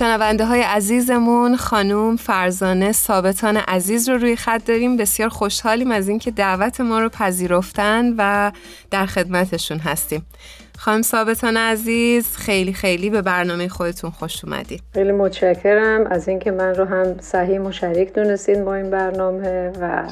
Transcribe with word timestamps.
شنونده 0.00 0.44
های 0.44 0.62
عزیزمون 0.62 1.56
خانوم 1.56 2.16
فرزانه 2.16 2.92
ثابتان 2.92 3.56
عزیز 3.56 4.08
رو 4.08 4.18
روی 4.18 4.36
خط 4.36 4.64
داریم. 4.64 4.96
بسیار 4.96 5.28
خوشحالیم 5.28 5.90
از 5.90 6.08
اینکه 6.08 6.30
دعوت 6.30 6.80
ما 6.80 7.00
رو 7.00 7.08
پذیرفتن 7.08 8.14
و 8.18 8.52
در 8.90 9.06
خدمتشون 9.06 9.78
هستیم. 9.78 10.26
خانم 10.78 11.02
ثابتان 11.02 11.56
عزیز 11.56 12.36
خیلی 12.36 12.72
خیلی 12.72 13.10
به 13.10 13.22
برنامه 13.22 13.68
خودتون 13.68 14.10
خوش 14.10 14.44
اومدید. 14.44 14.82
خیلی 14.94 15.12
متشکرم 15.12 16.06
از 16.06 16.28
اینکه 16.28 16.50
من 16.50 16.74
رو 16.74 16.84
هم 16.84 17.18
صحیح 17.20 17.60
و 17.60 17.72
شریک 17.72 18.12
دونستید 18.12 18.64
با 18.64 18.74
این 18.74 18.90
برنامه 18.90 19.72
و 19.80 20.08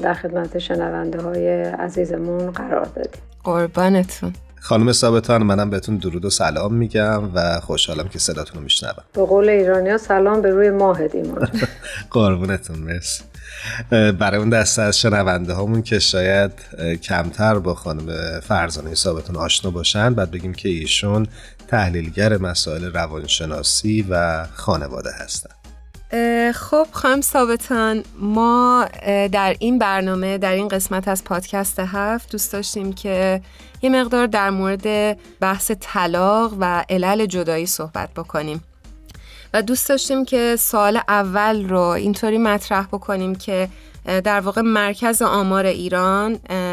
در 0.00 0.14
خدمت 0.14 0.58
شنونده 0.58 1.22
های 1.22 1.62
عزیزمون 1.62 2.50
قرار 2.50 2.84
دادیم 2.84 3.22
قربانتون. 3.44 4.32
خانم 4.60 4.92
ثابتان 4.92 5.42
منم 5.42 5.70
بهتون 5.70 5.96
درود 5.96 6.24
و 6.24 6.30
سلام 6.30 6.74
میگم 6.74 7.34
و 7.34 7.60
خوشحالم 7.60 8.08
که 8.08 8.18
صداتون 8.18 8.56
رو 8.56 8.62
میشنوم. 8.62 9.04
به 9.12 9.24
قول 9.24 9.48
ایرانیا 9.48 9.98
سلام 9.98 10.42
به 10.42 10.50
روی 10.50 10.70
ماه 10.70 11.00
ایمان 11.14 11.48
قربونتون 12.10 12.78
مرسی. 12.78 13.22
برای 13.90 14.40
اون 14.40 14.48
دسته 14.48 14.82
از 14.82 15.00
شنونده 15.00 15.52
هامون 15.52 15.82
که 15.82 15.98
شاید 15.98 16.52
کمتر 17.02 17.58
با 17.58 17.74
خانم 17.74 18.40
فرزانه 18.40 18.94
ثابتان 18.94 19.36
آشنا 19.36 19.70
باشن 19.70 20.14
بعد 20.14 20.30
بگیم 20.30 20.54
که 20.54 20.68
ایشون 20.68 21.26
تحلیلگر 21.68 22.38
مسائل 22.38 22.84
روانشناسی 22.84 24.06
و 24.10 24.46
خانواده 24.54 25.10
هستن. 25.18 25.50
خب 26.52 26.86
خانم 26.92 27.20
ثابتان 27.20 28.02
ما 28.18 28.88
در 29.32 29.56
این 29.58 29.78
برنامه 29.78 30.38
در 30.38 30.52
این 30.52 30.68
قسمت 30.68 31.08
از 31.08 31.24
پادکست 31.24 31.78
هفت 31.78 32.32
دوست 32.32 32.52
داشتیم 32.52 32.92
که 32.92 33.40
یه 33.82 33.90
مقدار 33.90 34.26
در 34.26 34.50
مورد 34.50 35.16
بحث 35.40 35.70
طلاق 35.80 36.56
و 36.60 36.84
علل 36.90 37.26
جدایی 37.26 37.66
صحبت 37.66 38.10
بکنیم. 38.16 38.64
و 39.54 39.62
دوست 39.62 39.88
داشتیم 39.88 40.24
که 40.24 40.56
سال 40.58 41.00
اول 41.08 41.68
رو 41.68 41.80
اینطوری 41.80 42.38
مطرح 42.38 42.86
بکنیم 42.86 43.34
که 43.34 43.68
در 44.04 44.40
واقع 44.40 44.60
مرکز 44.60 45.22
آمار 45.22 45.66
ایران 45.66 46.32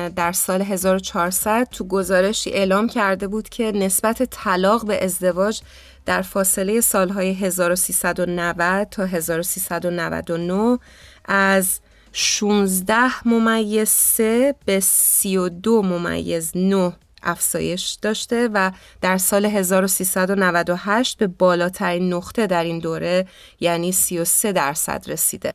در 0.09 0.31
سال 0.31 0.61
1400 0.61 1.67
تو 1.71 1.87
گزارشی 1.87 2.49
اعلام 2.51 2.87
کرده 2.87 3.27
بود 3.27 3.49
که 3.49 3.71
نسبت 3.71 4.23
طلاق 4.23 4.85
به 4.85 5.03
ازدواج 5.05 5.61
در 6.05 6.21
فاصله 6.21 6.81
سالهای 6.81 7.33
1390 7.33 8.87
تا 8.91 9.05
1399 9.05 10.79
از 11.25 11.79
16 12.19 13.27
ممیز 13.27 13.89
3 13.89 14.55
به 14.65 14.79
32 14.79 15.81
ممیز 15.81 16.51
9 16.55 16.93
افزایش 17.23 17.97
داشته 18.01 18.49
و 18.53 18.71
در 19.01 19.17
سال 19.17 19.45
1398 19.45 21.17
به 21.17 21.27
بالاترین 21.27 22.13
نقطه 22.13 22.47
در 22.47 22.63
این 22.63 22.79
دوره 22.79 23.27
یعنی 23.59 23.91
33 23.91 24.51
درصد 24.51 25.03
رسیده. 25.07 25.53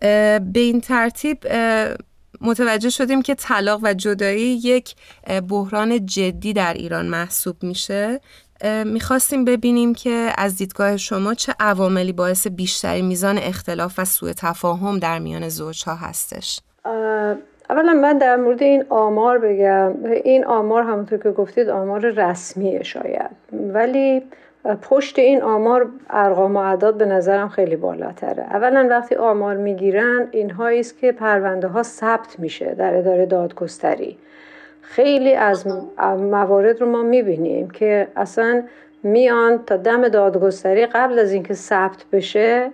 به 0.00 0.40
این 0.54 0.80
ترتیب 0.80 1.46
متوجه 2.40 2.90
شدیم 2.90 3.22
که 3.22 3.34
طلاق 3.34 3.80
و 3.82 3.94
جدایی 3.94 4.60
یک 4.64 4.94
بحران 5.48 6.06
جدی 6.06 6.52
در 6.52 6.74
ایران 6.74 7.06
محسوب 7.06 7.62
میشه. 7.62 8.20
می‌خواستیم 8.84 9.44
ببینیم 9.44 9.94
که 9.94 10.32
از 10.38 10.56
دیدگاه 10.56 10.96
شما 10.96 11.34
چه 11.34 11.54
عواملی 11.60 12.12
باعث 12.12 12.46
بیشتری 12.46 13.02
میزان 13.02 13.38
اختلاف 13.38 13.98
و 13.98 14.04
سوء 14.04 14.32
تفاهم 14.32 14.98
در 14.98 15.18
میان 15.18 15.48
زوجها 15.48 15.94
هستش؟ 15.94 16.60
اولا 17.70 17.92
من 17.92 18.18
در 18.18 18.36
مورد 18.36 18.62
این 18.62 18.84
آمار 18.88 19.38
بگم. 19.38 19.94
این 20.24 20.44
آمار 20.44 20.82
همونطور 20.82 21.18
که 21.18 21.30
گفتید 21.30 21.68
آمار 21.68 22.00
رسمیه 22.10 22.82
شاید. 22.82 23.30
ولی 23.52 24.22
پشت 24.82 25.18
این 25.18 25.42
آمار 25.42 25.88
ارقام 26.10 26.56
و 26.56 26.58
اعداد 26.58 26.96
به 26.96 27.06
نظرم 27.06 27.48
خیلی 27.48 27.76
بالاتره. 27.76 28.42
اولا 28.42 28.86
وقتی 28.90 29.14
آمار 29.14 29.56
می‌گیرن 29.56 30.28
اینها 30.30 30.68
است 30.68 30.98
که 30.98 31.12
پرونده 31.12 31.68
ها 31.68 31.82
ثبت 31.82 32.38
میشه 32.38 32.74
در 32.74 32.94
اداره 32.94 33.26
دادگستری. 33.26 34.18
خیلی 34.90 35.34
از 35.34 35.66
موارد 36.18 36.80
رو 36.80 36.86
ما 36.90 37.02
می‌بینیم 37.02 37.70
که 37.70 38.08
اصلا 38.16 38.62
میان 39.02 39.64
تا 39.64 39.76
دم 39.76 40.08
دادگستری 40.08 40.86
قبل 40.86 41.18
از 41.18 41.32
اینکه 41.32 41.54
ثبت 41.54 42.04
بشه 42.12 42.70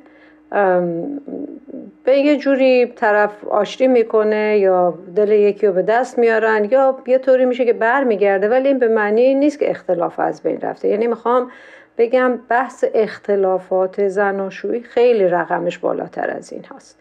به 2.04 2.16
یه 2.18 2.36
جوری 2.36 2.86
طرف 2.86 3.44
آشتی 3.44 3.86
می‌کنه 3.86 4.58
یا 4.58 4.94
دل 5.16 5.32
یکی 5.32 5.66
رو 5.66 5.72
به 5.72 5.82
دست 5.82 6.18
میارن 6.18 6.68
یا 6.70 6.98
یه 7.06 7.18
طوری 7.18 7.44
میشه 7.44 7.64
که 7.64 7.72
برمیگرده 7.72 8.48
ولی 8.48 8.68
این 8.68 8.78
به 8.78 8.88
معنی 8.88 9.34
نیست 9.34 9.58
که 9.58 9.70
اختلاف 9.70 10.20
از 10.20 10.42
بین 10.42 10.60
رفته. 10.60 10.88
یعنی 10.88 11.06
می‌خوام 11.06 11.50
بگم 11.98 12.38
بحث 12.48 12.84
اختلافات 12.94 14.08
زناشویی 14.08 14.82
خیلی 14.82 15.28
رقمش 15.28 15.78
بالاتر 15.78 16.30
از 16.30 16.52
این 16.52 16.64
هست. 16.74 16.98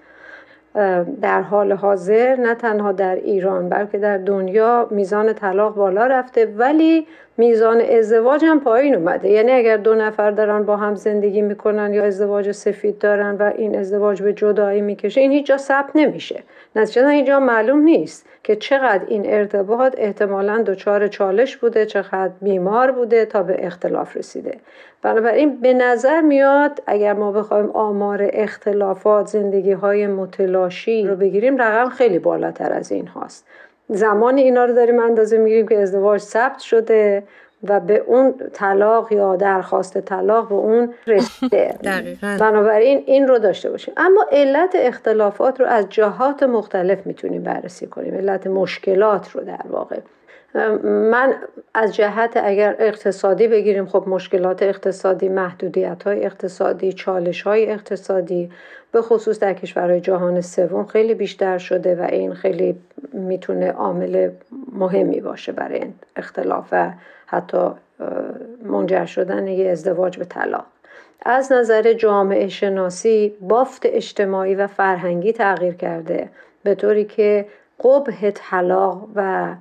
در 1.22 1.42
حال 1.42 1.72
حاضر 1.72 2.36
نه 2.36 2.56
تنها 2.56 2.92
در 2.92 3.16
ایران 3.16 3.70
بلکه 3.70 3.98
در 3.98 4.18
دنیا 4.18 4.88
میزان 4.92 5.34
طلاق 5.34 5.76
بالا 5.76 6.08
رفته. 6.08 6.46
ولی 6.46 7.08
میزان 7.38 7.82
ازدواج 7.82 8.46
هم 8.46 8.60
پایین 8.60 8.96
اومده. 8.96 9.30
یعنی 9.30 9.52
اگر 9.52 9.78
دو 9.78 9.96
نفر 9.96 10.32
دارن 10.32 10.64
با 10.64 10.78
هم 10.78 10.96
زندگی 10.96 11.42
می‌کنن 11.42 11.94
یا 11.94 12.04
ازدواج 12.04 12.52
سفید 12.52 12.98
دارن 12.98 13.36
و 13.36 13.52
این 13.58 13.78
ازدواج 13.78 14.22
به 14.22 14.34
جدایی 14.34 14.82
می‌کشه 14.82 15.22
این 15.22 15.32
هیچ 15.32 15.46
جا 15.46 15.58
ثبت 15.58 15.92
نمیشه. 15.96 16.44
نتیجه 16.76 17.08
اینجا 17.08 17.40
معلوم 17.40 17.80
نیست 17.80 18.26
که 18.44 18.56
چقدر 18.56 19.04
این 19.08 19.24
ارتباط 19.26 19.96
احتمالا 19.98 20.64
دچار 20.64 21.08
چالش 21.08 21.58
بوده 21.58 21.86
چقدر 21.86 22.32
بیمار 22.42 22.92
بوده 22.92 23.26
تا 23.26 23.44
به 23.44 23.66
اختلاف 23.66 24.18
رسیده. 24.18 24.58
بنابراین 25.02 25.62
به 25.62 25.74
نظر 25.74 26.22
میاد 26.22 26.84
اگر 26.88 27.14
ما 27.14 27.32
بخوایم 27.32 27.70
آمار 27.70 28.30
اختلافات 28.34 29.28
زندگی 29.28 29.72
های 29.72 30.08
متلاشی 30.08 31.08
رو 31.08 31.16
بگیریم 31.16 31.58
رقم 31.58 31.90
خیلی 31.90 32.20
بالاتر 32.20 32.74
از 32.74 32.92
این 32.92 33.08
هاست. 33.08 33.48
زمان 33.90 34.38
اینا 34.38 34.66
رو 34.66 34.74
داریم 34.74 35.00
اندازه 35.00 35.38
می‌گیریم 35.38 35.68
که 35.68 35.80
ازدواج 35.80 36.22
ثبت 36.22 36.60
شده 36.60 37.24
و 37.68 37.80
به 37.80 37.98
اون 38.08 38.34
طلاق 38.54 39.12
یا 39.12 39.36
درخواست 39.36 39.98
طلاق 39.98 40.50
به 40.50 40.56
اون 40.56 40.94
رسیده. 41.08 41.76
بنابراین 42.40 43.04
این 43.06 43.28
رو 43.28 43.40
داشته 43.40 43.70
باشیم. 43.70 43.94
اما 43.98 44.26
علت 44.32 44.72
اختلافات 44.76 45.60
رو 45.60 45.66
از 45.66 45.90
جهات 45.90 46.44
مختلف 46.44 47.06
می‌تونیم 47.08 47.44
بررسی 47.44 47.88
کنیم. 47.88 48.14
علت 48.16 48.48
مشکلات 48.48 49.32
رو 49.32 49.42
در 49.42 49.66
واقع. 49.70 50.00
من 50.84 51.36
از 51.74 51.96
جهت 51.96 52.38
اگر 52.44 52.76
اقتصادی 52.80 53.48
بگیریم 53.48 53.86
خب 53.86 54.04
مشکلات 54.08 54.64
اقتصادی 54.64 55.30
محدودیت 55.30 56.04
های 56.04 56.26
اقتصادی 56.26 56.94
چالش 56.94 57.42
های 57.42 57.72
اقتصادی 57.72 58.52
به 58.92 59.02
خصوص 59.02 59.40
در 59.40 59.54
کشورهای 59.54 60.02
جهان 60.02 60.42
سوم 60.42 60.86
خیلی 60.86 61.14
بیشتر 61.14 61.58
شده 61.58 61.96
و 61.96 62.02
این 62.02 62.34
خیلی 62.34 62.76
می‌تونه 63.14 63.72
عامل 63.72 64.30
مهمی 64.72 65.22
باشه 65.22 65.52
برای 65.52 65.82
اختلاف 66.16 66.68
و 66.72 66.92
حتی 67.26 67.68
منجر 68.64 69.06
شدن 69.06 69.48
یه 69.48 69.70
ازدواج 69.70 70.18
به 70.18 70.26
طلاق. 70.26 70.66
از 71.26 71.52
نظر 71.52 71.94
جامعه 71.94 72.48
شناسی 72.48 73.34
بافت 73.42 73.82
اجتماعی 73.86 74.56
و 74.56 74.68
فرهنگی 74.68 75.34
تغییر 75.34 75.74
کرده 75.74 76.30
به 76.64 76.76
طوری 76.76 77.06
که 77.06 77.46
قبه 77.84 78.32
طلاق 78.32 79.08
و 79.16 79.54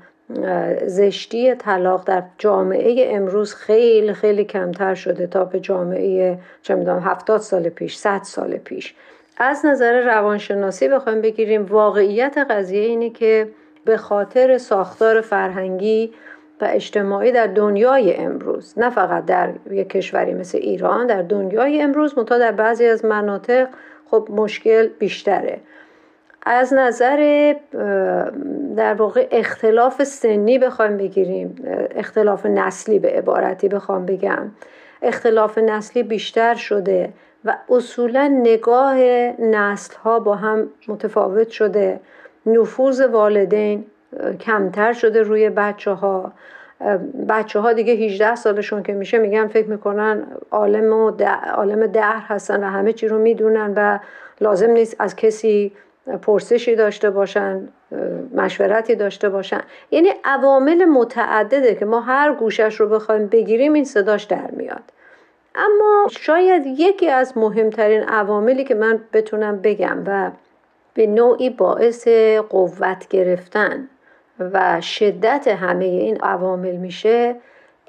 زشتی 0.86 1.54
طلاق 1.54 2.04
در 2.04 2.22
جامعه 2.38 3.16
امروز 3.16 3.54
خیلی 3.54 4.12
خیلی 4.12 4.44
کمتر 4.44 4.94
شده 4.94 5.26
تا 5.26 5.44
به 5.44 5.60
جامعه 5.60 6.38
چه 6.62 6.74
می‌دونم 6.74 6.98
هفتاد 6.98 7.40
سال 7.40 7.68
پیش 7.68 7.96
صد 7.96 8.22
سال 8.22 8.56
پیش. 8.56 8.94
از 9.36 9.66
نظر 9.66 10.00
روانشناسی 10.00 10.88
بخوایم 10.88 11.20
بگیریم 11.20 11.66
واقعیت 11.66 12.38
قضیه 12.50 12.80
اینه 12.80 13.10
که 13.10 13.48
به 13.84 13.96
خاطر 13.96 14.58
ساختار 14.58 15.20
فرهنگی 15.20 16.12
و 16.60 16.64
اجتماعی 16.70 17.32
در 17.32 17.46
دنیای 17.46 18.16
امروز 18.16 18.74
نه 18.76 18.90
فقط 18.90 19.24
در 19.24 19.52
یک 19.70 19.88
کشوری 19.88 20.34
مثل 20.34 20.58
ایران 20.58 21.06
در 21.06 21.22
دنیای 21.22 21.82
امروز 21.82 22.18
منتها 22.18 22.38
در 22.38 22.52
بعضی 22.52 22.86
از 22.86 23.04
مناطق 23.04 23.68
خب 24.10 24.28
مشکل 24.30 24.88
بیشتره. 24.98 25.60
از 26.46 26.74
نظر 26.74 27.54
در 28.76 28.94
واقع 28.94 29.28
اختلاف 29.30 30.04
سنی 30.04 30.58
بخوایم 30.58 30.96
بگیریم 30.96 31.64
اختلاف 31.96 32.46
نسلی 32.46 32.98
به 32.98 33.08
عبارتی 33.08 33.68
بخوام 33.68 34.06
بگم. 34.06 34.50
اختلاف 35.02 35.58
نسلی 35.58 36.02
بیشتر 36.02 36.54
شده 36.54 37.12
و 37.44 37.56
اصولا 37.68 38.28
نگاه 38.28 38.96
نسل 39.38 39.96
ها 39.96 40.20
با 40.20 40.34
هم 40.34 40.68
متفاوت 40.88 41.48
شده. 41.48 42.00
نفوذ 42.46 43.00
والدین 43.00 43.84
کمتر 44.40 44.92
شده 44.92 45.22
روی 45.22 45.50
بچه 45.50 45.90
ها 45.90 46.32
بچه 47.28 47.60
ها 47.60 47.72
دیگه 47.72 47.92
18 47.92 48.34
سالشون 48.34 48.82
که 48.82 48.92
میشه 48.92 49.18
میگن 49.18 49.46
فکر 49.46 49.68
می‌کنن 49.68 50.26
عالم 50.50 50.92
و 50.92 51.10
عالم 51.54 51.86
در 51.86 52.16
هستن 52.16 52.64
و 52.64 52.66
همه 52.66 52.92
چی 52.92 53.08
رو 53.08 53.18
می‌دونن 53.18 53.72
و 53.76 53.98
لازم 54.40 54.70
نیست 54.70 54.96
از 54.98 55.16
کسی 55.16 55.72
پرسشی 56.22 56.76
داشته 56.76 57.10
باشن 57.10 57.68
مشورتی 58.34 58.94
داشته 58.94 59.28
باشن. 59.28 59.60
یعنی 59.90 60.08
عوامل 60.24 60.84
متعدده 60.84 61.74
که 61.74 61.84
ما 61.84 62.00
هر 62.00 62.34
گوشش 62.34 62.80
رو 62.80 62.88
بخوایم 62.88 63.26
بگیریم 63.26 63.72
این 63.72 63.84
صداش 63.84 64.24
در 64.24 64.50
میاد. 64.50 64.82
اما 65.54 66.06
شاید 66.10 66.66
یکی 66.66 67.08
از 67.08 67.38
مهمترین 67.38 68.02
عواملی 68.02 68.64
که 68.64 68.74
من 68.74 69.00
بتونم 69.12 69.60
بگم 69.60 70.02
و 70.06 70.30
به 70.94 71.06
نوعی 71.06 71.50
باعث 71.50 72.08
قوت 72.48 73.08
گرفتن 73.08 73.88
و 74.38 74.80
شدت 74.80 75.48
همه 75.48 75.84
این 75.84 76.20
عوامل 76.20 76.76
میشه 76.76 77.36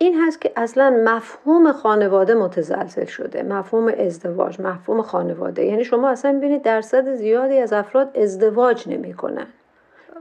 این 0.03 0.21
هست 0.21 0.41
که 0.41 0.51
اصلا 0.55 1.01
مفهوم 1.05 1.71
خانواده 1.71 2.33
متزلزل 2.33 3.05
شده 3.05 3.43
مفهوم 3.43 3.87
ازدواج 3.87 4.61
مفهوم 4.61 5.01
خانواده. 5.01 5.65
یعنی 5.65 5.83
شما 5.83 6.09
اصلا 6.09 6.37
ببینید 6.37 6.61
درصد 6.61 7.13
زیادی 7.15 7.57
از 7.57 7.73
افراد 7.73 8.17
ازدواج 8.17 8.89
نمی‌کنن. 8.89 9.47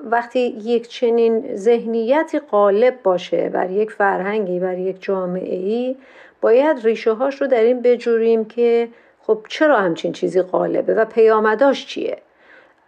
وقتی 0.05 0.40
یک 0.40 0.88
چنین 0.88 1.56
ذهنیتی 1.56 2.38
غالب 2.38 3.02
باشه 3.02 3.49
بر 3.49 3.70
یک 3.70 3.90
فرهنگی 3.90 4.61
بر 4.61 4.79
یک 4.79 5.02
جامعه 5.02 5.56
ای 5.56 5.96
باید 6.40 6.85
ریشه 6.85 7.12
هاش 7.12 7.40
رو 7.40 7.46
در 7.46 7.62
این 7.62 7.82
بجوریم 7.82 8.44
که 8.44 8.88
خب 9.20 9.38
چرا 9.49 9.76
همچین 9.76 10.12
چیزی 10.12 10.43
غالبه 10.43 10.94
و 10.94 11.05
پیامداش 11.05 11.87
چیه؟ 11.87 12.19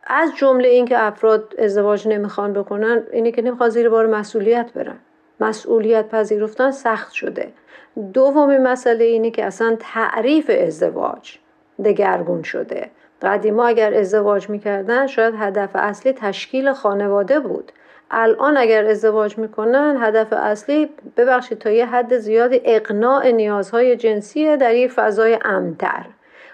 از 0.07 0.31
جمله 0.37 0.69
اینکه 0.69 0.99
افراد 0.99 1.55
ازدواج 1.59 2.09
نمی‌خوان 2.09 2.53
بکنن 2.53 3.03
اینه 3.13 3.33
که 3.33 3.43
نمی‌خوان 3.43 3.69
زیر 3.69 3.89
بار 3.89 4.07
مسئولیت 4.07 4.73
برن. 4.73 4.99
مسئولیت 5.41 6.09
پذیرفتن 6.09 6.71
سخت 6.71 7.13
شده. 7.13 7.53
دومین 8.13 8.63
مسئله 8.63 9.05
اینه 9.05 9.31
که 9.31 9.45
اصلا 9.45 9.77
تعریف 9.81 10.51
ازدواج 10.61 11.39
دگرگون 11.85 12.43
شده. 12.43 12.91
قدیما 13.23 13.67
اگر 13.67 13.95
ازدواج 13.95 14.51
می‌کردن 14.51 15.07
شاید 15.07 15.35
هدف 15.39 15.71
اصلی 15.75 16.13
تشکیل 16.13 16.73
خانواده 16.73 17.41
بود. 17.41 17.73
الان 18.11 18.57
اگر 18.57 18.85
ازدواج 18.85 19.39
می‌کنن 19.39 19.97
هدف 20.01 20.33
اصلی 20.33 20.91
ببخشید 21.17 21.59
تا 21.59 21.71
یه 21.71 21.87
حد 21.87 22.19
زیادی 22.19 22.61
اقناع 22.65 23.31
نیازهای 23.31 23.97
جنسیه 23.97 24.57
در 24.57 24.75
یک 24.75 24.91
فضای 24.91 25.39
امتر 25.45 26.05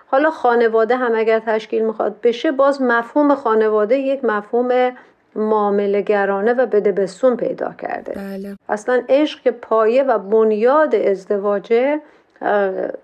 حالا 0.06 0.30
خانواده 0.30 0.96
هم 0.96 1.12
اگر 1.14 1.38
تشکیل 1.38 1.84
می‌خواد 1.84 2.20
بشه 2.20 2.52
باز 2.52 2.82
مفهوم 2.82 3.34
خانواده 3.34 3.96
یک 3.96 4.24
مفهوم 4.24 4.92
معامله 5.34 6.02
گرانه 6.02 6.52
و 6.52 6.66
بده 6.66 6.92
بسون 6.92 7.36
پیدا 7.36 7.74
کرده. 7.82 8.12
بله. 8.12 8.56
اصلا 8.68 9.02
عشق 9.08 9.42
که 9.42 9.50
پایه 9.50 10.02
و 10.02 10.18
بنیاد 10.18 10.94
ازدواجه 10.94 12.00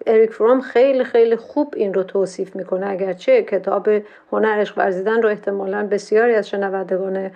اریک 0.07 0.31
فروم 0.31 0.61
خیلی 0.61 1.05
خیلی 1.05 1.37
خوب 1.37 1.75
این 1.77 1.95
رو 1.95 2.03
توصیف 2.03 2.57
می‌کنه. 2.57 2.91
اگرچه 2.91 3.43
کتاب 3.43 3.89
هنر 4.33 4.61
عشق 4.61 4.79
ورزیدن 4.79 5.23
رو 5.23 5.29
احتمالا 5.29 5.87
بسیاری 5.87 6.35
از 6.35 6.49
شنوندگان 6.49 7.31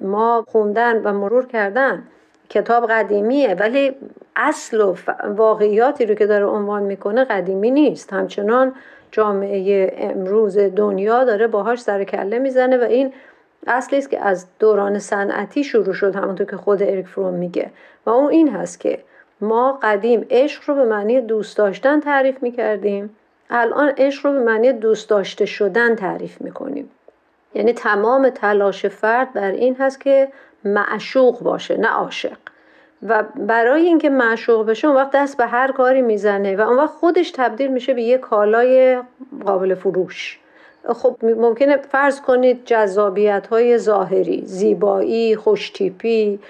ما 0.00 0.44
خوندن 0.48 1.02
و 1.02 1.12
مرور 1.12 1.46
کردن. 1.46 2.02
کتاب 2.48 2.86
قدیمیه 2.90 3.54
ولی 3.54 3.92
اصل 4.36 4.80
و 4.80 4.94
واقعیاتی 5.36 6.06
رو 6.06 6.14
که 6.14 6.26
داره 6.26 6.44
عنوان 6.44 6.82
می‌کنه 6.82 7.24
قدیمی 7.24 7.70
نیست. 7.70 8.12
همچنان 8.12 8.72
جامعه 9.12 9.94
امروز 9.98 10.58
دنیا 10.58 11.24
داره 11.24 11.46
باهاش 11.46 11.80
سر 11.80 12.04
کله 12.04 12.38
می‌زنه 12.38 12.76
و 12.78 12.82
این 12.82 13.12
اصلی 13.66 13.98
است 13.98 14.10
که 14.10 14.20
از 14.20 14.46
دوران 14.58 14.98
صنعتی 14.98 15.64
شروع 15.64 15.92
شد 15.92 16.16
همونطور 16.16 16.46
که 16.46 16.56
خود 16.56 16.82
اریک 16.82 17.06
فروم 17.06 17.34
میگه. 17.34 17.70
و 18.06 18.10
اون 18.10 18.30
این 18.30 18.48
هست 18.48 18.80
که 18.80 18.98
ما 19.40 19.78
قدیم 19.82 20.26
عشق 20.30 20.62
رو 20.66 20.74
به 20.74 20.84
معنی 20.84 21.20
دوست 21.20 21.56
داشتن 21.56 22.00
تعریف 22.00 22.42
می‌کردیم. 22.42 23.16
الان 23.50 23.92
عشق 23.96 24.26
رو 24.26 24.32
به 24.32 24.40
معنی 24.40 24.72
دوست 24.72 25.08
داشته 25.10 25.46
شدن 25.46 25.94
تعریف 25.94 26.40
می‌کنیم. 26.40 26.90
یعنی 27.54 27.72
تمام 27.72 28.30
تلاش 28.30 28.86
فرد 28.86 29.32
بر 29.32 29.50
این 29.50 29.76
هست 29.76 30.00
که 30.00 30.28
معشوق 30.64 31.40
باشه 31.40 31.76
نه 31.76 31.88
عاشق. 31.88 32.36
و 33.08 33.22
برای 33.36 33.86
اینکه 33.86 34.10
معشوق 34.10 34.66
بشه 34.66 34.88
اون 34.88 34.96
وقت 34.96 35.10
دست 35.10 35.36
به 35.36 35.46
هر 35.46 35.72
کاری 35.72 36.02
می‌زنه 36.02 36.56
و 36.56 36.60
اون 36.60 36.76
وقت 36.76 36.90
خودش 36.90 37.30
تبدیل 37.30 37.72
میشه 37.72 37.94
به 37.94 38.02
یه 38.02 38.18
کالای 38.18 39.02
قابل 39.46 39.74
فروش. 39.74 40.40
خب 40.92 41.16
ممکنه 41.22 41.76
فرض 41.76 42.20
کنید 42.20 42.64
جذابیت 42.64 43.46
های 43.46 43.78
ظاهری 43.78 44.42
زیبایی 44.44 45.36
خوشتیپی 45.36 46.40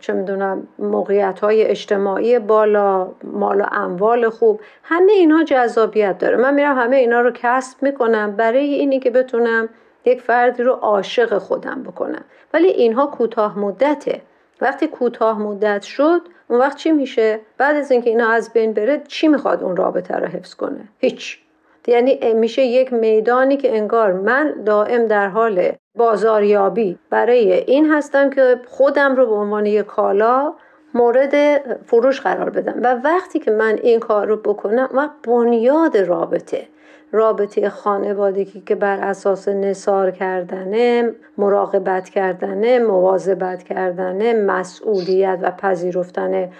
چه 0.00 0.12
می‌دونم 0.12 0.68
موقعیت 0.78 1.40
های 1.40 1.62
اجتماعی 1.62 2.38
بالا 2.38 3.08
مال 3.24 3.60
و 3.60 3.64
اموال 3.72 4.28
خوب 4.28 4.60
همه 4.82 5.12
اینها 5.12 5.44
جذابیت 5.44 6.18
داره. 6.18 6.36
من 6.36 6.54
میرم 6.54 6.78
همه 6.78 6.96
اینا 6.96 7.20
رو 7.20 7.30
کسب 7.34 7.82
می‌کنم 7.82 8.36
برای 8.36 8.74
اینی 8.74 9.00
که 9.00 9.10
بتونم 9.10 9.68
یک 10.04 10.20
فردی 10.20 10.62
رو 10.62 10.72
عاشق 10.72 11.38
خودم 11.38 11.82
بکنم. 11.82 12.24
ولی 12.54 12.68
اینها 12.68 13.06
کوتاه 13.06 13.58
مدته. 13.58 14.22
وقتی 14.60 14.86
کوتاه 14.86 15.38
مدت 15.38 15.82
شد 15.82 16.20
اون 16.48 16.60
وقت 16.60 16.76
چی 16.76 16.92
میشه؟ 16.92 17.40
بعد 17.58 17.76
از 17.76 17.90
اینکه 17.90 18.10
اینا 18.10 18.28
از 18.28 18.52
بین 18.52 18.72
بره 18.72 19.02
چی 19.08 19.28
می‌خواد 19.28 19.62
اون 19.62 19.76
رابطه 19.76 20.14
رو 20.14 20.26
حفظ 20.26 20.54
کنه؟ 20.54 20.88
هیچ. 20.98 21.41
یعنی 21.86 22.34
میشه 22.34 22.62
یک 22.62 22.92
میدانی 22.92 23.56
که 23.56 23.76
انگار 23.76 24.12
من 24.12 24.54
دائم 24.66 25.06
در 25.06 25.28
حال 25.28 25.72
بازاریابی 25.94 26.98
برای 27.10 27.52
این 27.52 27.90
هستم 27.90 28.30
که 28.30 28.60
خودم 28.66 29.16
رو 29.16 29.26
به 29.26 29.34
عنوان 29.34 29.66
یک 29.66 29.86
کالا 29.86 30.54
مورد 30.94 31.62
فروش 31.86 32.20
قرار 32.20 32.50
بدم. 32.50 32.74
و 32.82 32.94
وقتی 33.04 33.38
که 33.38 33.50
من 33.50 33.78
این 33.82 34.00
کار 34.00 34.26
رو 34.26 34.36
بکنم 34.36 34.88
و 34.94 35.08
بنیاد 35.24 35.96
رابطه. 35.96 36.68
رابطه 37.12 37.68
خانوادگی 37.68 38.60
که 38.66 38.74
بر 38.74 39.00
اساس 39.00 39.48
نصار 39.48 40.10
کردنه 40.10 41.12
مراقبت 41.38 42.08
کردنه 42.08 42.78
مواظبت 42.78 43.62
کردنه 43.62 44.32
مسئولیت 44.32 45.38
و 45.42 45.50
پذیرفتن 45.50 46.50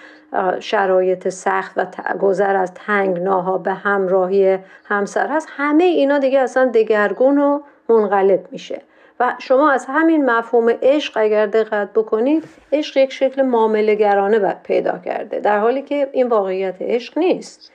شرایط 0.60 1.28
سخت 1.28 1.72
و 1.76 1.86
گذر 2.20 2.56
از 2.56 2.74
تنگناها 2.74 3.58
به 3.58 3.72
همراهی 3.72 4.58
همسر 4.84 5.26
هست. 5.26 5.48
همه 5.50 5.84
اینا 5.84 6.18
دیگه 6.18 6.38
اصلا 6.38 6.70
دگرگون 6.74 7.38
و 7.38 7.60
منقلب 7.88 8.46
میشه. 8.50 8.82
و 9.20 9.34
شما 9.38 9.70
از 9.70 9.86
همین 9.88 10.30
مفهوم 10.30 10.68
عشق 10.82 11.12
اگر 11.16 11.46
دقت 11.46 11.92
بکنید 11.92 12.44
عشق 12.72 12.96
یک 12.96 13.12
شکل 13.12 13.42
معامله 13.42 13.94
گرانه 13.94 14.56
پیدا 14.62 14.98
کرده 14.98 15.40
در 15.40 15.58
حالی 15.58 15.82
که 15.82 16.08
این 16.12 16.28
واقعیت 16.28 16.74
عشق 16.80 17.18
نیست. 17.18 17.72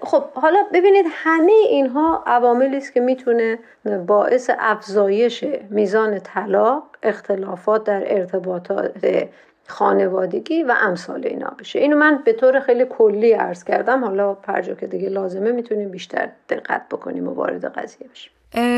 خب 0.00 0.24
حالا 0.34 0.58
ببینید 0.72 1.06
همه 1.08 1.52
اینها 1.52 2.24
عواملی 2.26 2.76
است 2.76 2.92
که 2.92 3.00
می‌تونه 3.00 3.58
باعث 4.06 4.50
افزایش 4.58 5.44
میزان 5.70 6.18
طلاق 6.18 6.82
اختلافات 7.02 7.84
در 7.84 8.02
ارتباطات 8.06 8.92
خانوادگی 9.66 10.62
و 10.62 10.74
امثال 10.80 11.26
اینا 11.26 11.52
بشه. 11.58 11.78
اینو 11.78 11.96
من 11.96 12.22
به 12.24 12.32
طور 12.32 12.60
خیلی 12.60 12.84
کلی 12.84 13.32
عرض 13.32 13.64
کردم. 13.64 14.04
حالا 14.04 14.34
پرجا 14.34 14.74
که 14.74 14.86
دیگه 14.86 15.08
لازمه 15.08 15.52
می‌تونیم 15.52 15.90
بیشتر 15.90 16.28
دقت 16.48 16.88
بکنیم 16.88 17.28
و 17.28 17.34
وارد 17.34 17.64
قضیه 17.64 18.08
بشیم. 18.08 18.32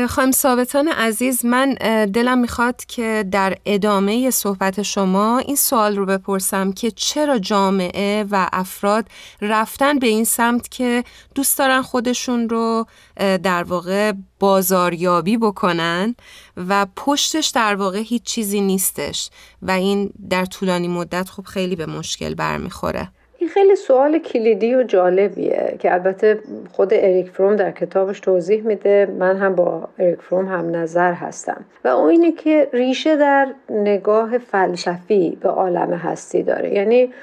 خانم 0.09 0.31
ثابتان 0.31 0.87
عزیز 0.87 1.45
من 1.45 1.73
دلم 2.13 2.37
می‌خواد 2.37 2.85
که 2.85 3.25
در 3.31 3.57
ادامه 3.65 4.29
صحبت 4.29 4.81
شما 4.81 5.37
این 5.37 5.55
سوال 5.55 5.95
رو 5.95 6.05
بپرسم 6.05 6.71
که 6.71 6.91
چرا 6.91 7.39
جامعه 7.39 8.25
و 8.31 8.49
افراد 8.53 9.05
رفتن 9.41 9.99
به 9.99 10.07
این 10.07 10.23
سمت 10.23 10.69
که 10.69 11.03
دوست 11.35 11.57
دارن 11.57 11.81
خودشون 11.81 12.49
رو 12.49 12.85
در 13.17 13.63
واقع 13.63 14.13
بازاریابی 14.39 15.37
بکنن 15.37 16.15
و 16.57 16.87
پشتش 16.95 17.47
در 17.47 17.75
واقع 17.75 17.99
هیچ 17.99 18.23
چیزی 18.23 18.61
نیستش 18.61 19.29
و 19.61 19.71
این 19.71 20.09
در 20.29 20.45
طولانی 20.45 20.87
مدت 20.87 21.29
خب 21.29 21.43
خیلی 21.43 21.75
به 21.75 21.85
مشکل 21.85 22.33
برمیخوره. 22.33 23.11
این 23.39 23.49
خیلی 23.49 23.75
سوال 23.75 24.19
کلیدی 24.19 24.75
و 24.75 24.83
جالبیه 24.83 25.75
که 25.79 25.93
البته 25.93 26.39
خود 26.71 26.93
اریک 26.93 27.29
فروم 27.29 27.55
در 27.55 27.71
کتابش 27.71 28.19
توضیح 28.19 28.63
میده. 28.63 29.15
من 29.19 29.37
هم 29.37 29.55
با 29.55 29.89
اریک 29.99 30.21
فروم 30.21 30.47
هم 30.47 30.75
نظر 30.75 31.13
هستم. 31.13 31.65
و 31.83 31.87
اون 31.87 32.09
اینه 32.09 32.31
که 32.31 32.69
ریشه 32.73 33.15
در 33.15 33.47
نگاه 33.69 34.37
فلسفی 34.37 35.37
به 35.41 35.49
عالم 35.49 35.93
هستی 35.93 36.43
داره. 36.43 36.73
یعنی 36.73 37.13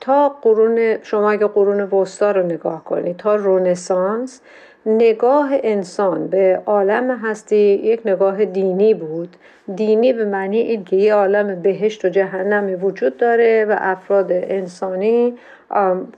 تا 0.00 0.28
قرون 0.28 1.02
شما 1.02 1.30
اگه 1.30 1.46
قرون 1.46 1.80
وسطا 1.80 2.30
رو 2.30 2.42
نگاه 2.42 2.84
کنید 2.84 3.16
تا 3.16 3.34
رونسانس 3.34 4.40
نگاه 4.86 5.50
انسان 5.52 6.26
به 6.26 6.62
عالم 6.66 7.10
هستی 7.10 7.56
یک 7.56 8.00
نگاه 8.04 8.44
دینی 8.44 8.94
بود. 8.94 9.36
دینی 9.74 10.12
به 10.12 10.24
معنی 10.24 10.58
این 10.58 10.84
که 10.84 10.96
یه 10.96 11.14
عالم 11.14 11.62
بهشت 11.62 12.04
و 12.04 12.08
جهنمی 12.08 12.74
وجود 12.74 13.16
داره 13.16 13.64
و 13.64 13.76
افراد 13.78 14.26
انسانی 14.32 15.34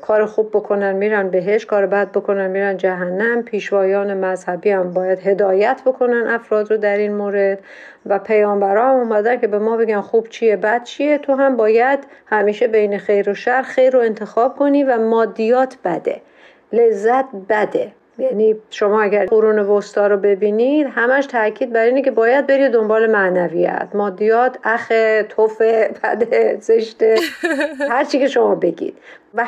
کار 0.00 0.26
خوب 0.26 0.50
بکنن 0.50 0.92
میرن 0.92 1.30
بهش 1.30 1.66
کار 1.66 1.86
بد 1.86 2.12
بکنن 2.12 2.50
میرن 2.50 2.76
جهنم. 2.76 3.42
پیشوایان 3.42 4.14
مذهبی 4.14 4.70
هم 4.70 4.92
باید 4.92 5.18
هدایت 5.18 5.82
بکنن 5.86 6.26
افراد 6.28 6.70
رو 6.70 6.76
در 6.76 6.96
این 6.96 7.14
مورد. 7.14 7.58
و 8.06 8.18
پیامبرا 8.18 8.88
هم 8.88 8.96
اومدن 8.96 9.40
که 9.40 9.46
به 9.46 9.58
ما 9.58 9.76
بگن 9.76 10.00
خوب 10.00 10.28
چیه 10.28 10.56
بد 10.56 10.84
چیه. 10.84 11.18
تو 11.18 11.34
هم 11.34 11.56
باید 11.56 11.98
همیشه 12.26 12.66
بین 12.66 12.98
خیر 12.98 13.30
و 13.30 13.34
شر 13.34 13.62
خیر 13.62 13.92
رو 13.92 14.00
انتخاب 14.00 14.56
کنی 14.56 14.84
و 14.84 14.98
مادیات 14.98 15.76
بده. 15.84 16.20
لذت 16.72 17.26
بده. 17.48 17.92
یعنی 18.18 18.56
شما 18.70 19.02
اگر 19.02 19.26
قرون 19.26 19.58
وسطا 19.58 20.06
رو 20.06 20.16
ببینید 20.16 20.86
همش 20.94 21.26
تاکید 21.26 21.72
بر 21.72 21.84
اینه 21.84 22.02
که 22.02 22.10
باید 22.10 22.46
بری 22.46 22.68
دنبال 22.68 23.06
معنویت. 23.10 23.88
مادیات 23.94 24.58
اخ 24.64 24.92
توف 25.28 25.62
بده 25.62 26.56
زشته 26.60 27.16
هر 27.90 28.04
چی 28.04 28.18
که 28.18 28.28
شما 28.28 28.54
بگید. 28.54 28.98
و 29.34 29.46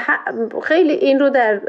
خیلی 0.63 0.93
این 0.93 1.21
رو 1.21 1.31
در 1.31 1.61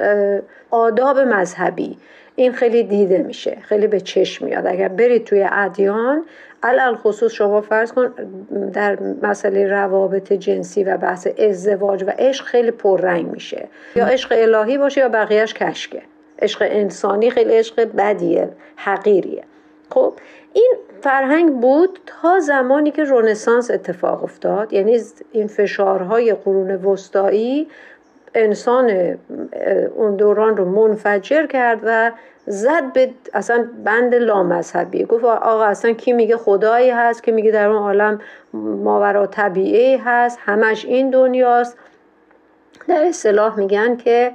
آداب 0.72 1.20
مذهبی 1.20 1.98
این 2.36 2.52
خیلی 2.52 2.84
دیده 2.84 3.18
میشه. 3.18 3.58
خیلی 3.62 3.88
به 3.88 4.00
چشم 4.00 4.46
میاد. 4.46 4.68
اگر 4.68 4.88
برید 4.88 5.24
توی 5.24 5.48
ادیان 5.52 6.26
علل 6.64 6.96
خصوص 6.96 7.34
شما 7.34 7.62
فرض 7.62 7.92
کن 7.92 8.14
در 8.74 8.98
مسئله 9.22 9.68
روابط 9.68 10.34
جنسی 10.34 10.84
و 10.84 10.98
بحث 10.98 11.28
ازدواج 11.40 12.04
و 12.04 12.12
عشق 12.20 12.46
خیلی 12.46 12.72
پررنگ 12.72 13.28
میشه. 13.32 13.68
یا 13.96 14.06
عشق 14.06 14.34
الهی 14.38 14.78
باشه 14.78 15.02
یا 15.02 15.10
بقیهش 15.10 15.54
کشکه. 15.54 16.02
عشق 16.40 16.68
انسانی 16.70 17.30
خیلی 17.30 17.54
عشق 17.54 17.90
بدیه 17.98 18.50
حقیریه. 18.76 19.44
خب 19.90 20.14
این 20.54 20.74
فرهنگ 21.02 21.60
بود 21.60 22.00
تا 22.06 22.40
زمانی 22.40 22.92
که 22.92 23.04
رونسانس 23.04 23.72
اتفاق 23.72 24.24
افتاد. 24.24 24.74
یعنی 24.74 25.00
این 25.32 25.48
فشارهای 25.48 26.34
قرون 26.34 26.76
وسطایی 26.76 27.68
انسان 28.36 29.18
اون 29.96 30.16
دوران 30.16 30.58
رو 30.58 30.66
منفجر 30.66 31.46
کرد 31.46 31.80
و 31.84 32.12
زد 32.46 32.94
به 32.94 33.10
اصلا 33.34 33.68
بند 33.86 34.16
لامذهبی. 34.16 35.06
گفت 35.06 35.24
آقا 35.24 35.64
اصلا 35.64 35.92
کی 35.94 36.14
میگه 36.14 36.38
خدایی 36.38 36.90
هست 36.90 37.24
کی 37.24 37.32
میگه 37.32 37.52
در 37.52 37.68
اون 37.68 37.78
عالم 37.78 38.22
ماورا 38.54 39.28
طبیعی 39.28 39.98
هست 39.98 40.40
همش 40.42 40.86
این 40.86 41.10
دنیاست. 41.10 41.78
در 42.88 43.06
اصطلاح 43.06 43.60
میگن 43.60 43.98
که 43.98 44.32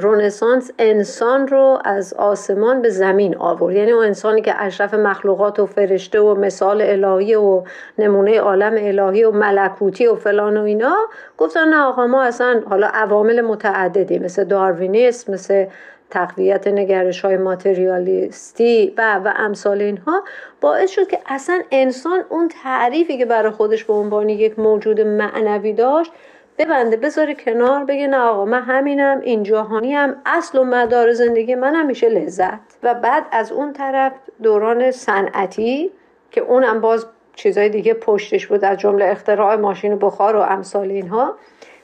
رونسانس 0.00 0.70
انسان 0.78 1.48
رو 1.48 1.78
از 1.84 2.14
آسمان 2.14 2.82
به 2.82 2.88
زمین 2.88 3.36
آورد. 3.36 3.74
یعنی 3.74 3.92
اون 3.92 4.04
انسانی 4.04 4.42
که 4.42 4.62
اشرف 4.62 4.94
مخلوقات 4.94 5.60
و 5.60 5.66
فرشته 5.66 6.20
و 6.20 6.34
مثال 6.34 6.82
الهی 6.82 7.34
و 7.34 7.62
نمونه 7.98 8.40
عالم 8.40 8.74
الهی 8.78 9.24
و 9.24 9.30
ملکوتی 9.30 10.06
و 10.06 10.14
فلان 10.14 10.56
و 10.56 10.62
اینا 10.62 10.96
گفتن 11.38 11.68
نه 11.68 11.82
آقا 11.82 12.06
ما 12.06 12.22
اصلا 12.22 12.62
حالا 12.68 12.86
عوامل 12.86 13.40
متعددی 13.40 14.18
مثل 14.18 14.44
داروینیسم 14.44 15.32
مثل 15.32 15.66
تقویت 16.10 16.68
نگرش 16.68 17.20
های 17.20 17.36
ماتریالیستی 17.36 18.94
و 18.98 19.20
و 19.24 19.32
امثال 19.36 19.82
اینها. 19.82 20.22
باعث 20.60 20.90
شد 20.90 21.08
که 21.08 21.18
اصلا 21.26 21.60
انسان 21.70 22.24
اون 22.28 22.48
تعریفی 22.62 23.18
که 23.18 23.26
برای 23.26 23.52
خودش 23.52 23.84
به 23.84 23.92
عنوان 23.92 24.28
یک 24.28 24.58
موجود 24.58 25.00
معنوی 25.00 25.72
داشت 25.72 26.12
ببنده 26.58 26.96
بذاره 26.96 27.34
کنار 27.34 27.84
بگه 27.84 28.06
نه 28.06 28.18
آقا 28.18 28.44
من 28.44 28.62
همینم 28.62 29.20
این 29.20 29.42
جهانی 29.42 29.94
هم 29.94 30.16
اصل 30.26 30.58
و 30.58 30.64
مدار 30.64 31.12
زندگی 31.12 31.54
من 31.54 31.86
میشه 31.86 32.08
لذت. 32.08 32.60
و 32.82 32.94
بعد 32.94 33.26
از 33.30 33.52
اون 33.52 33.72
طرف 33.72 34.12
دوران 34.42 34.90
صنعتی 34.90 35.90
که 36.30 36.40
اونم 36.40 36.80
باز 36.80 37.06
چیزای 37.34 37.68
دیگه 37.68 37.94
پشتش 37.94 38.46
بود 38.46 38.64
از 38.64 38.78
جمله 38.78 39.04
اختراع 39.04 39.56
ماشین 39.56 39.98
بخار 39.98 40.36
و 40.36 40.40
امثال 40.40 40.90
اینها. 40.90 41.34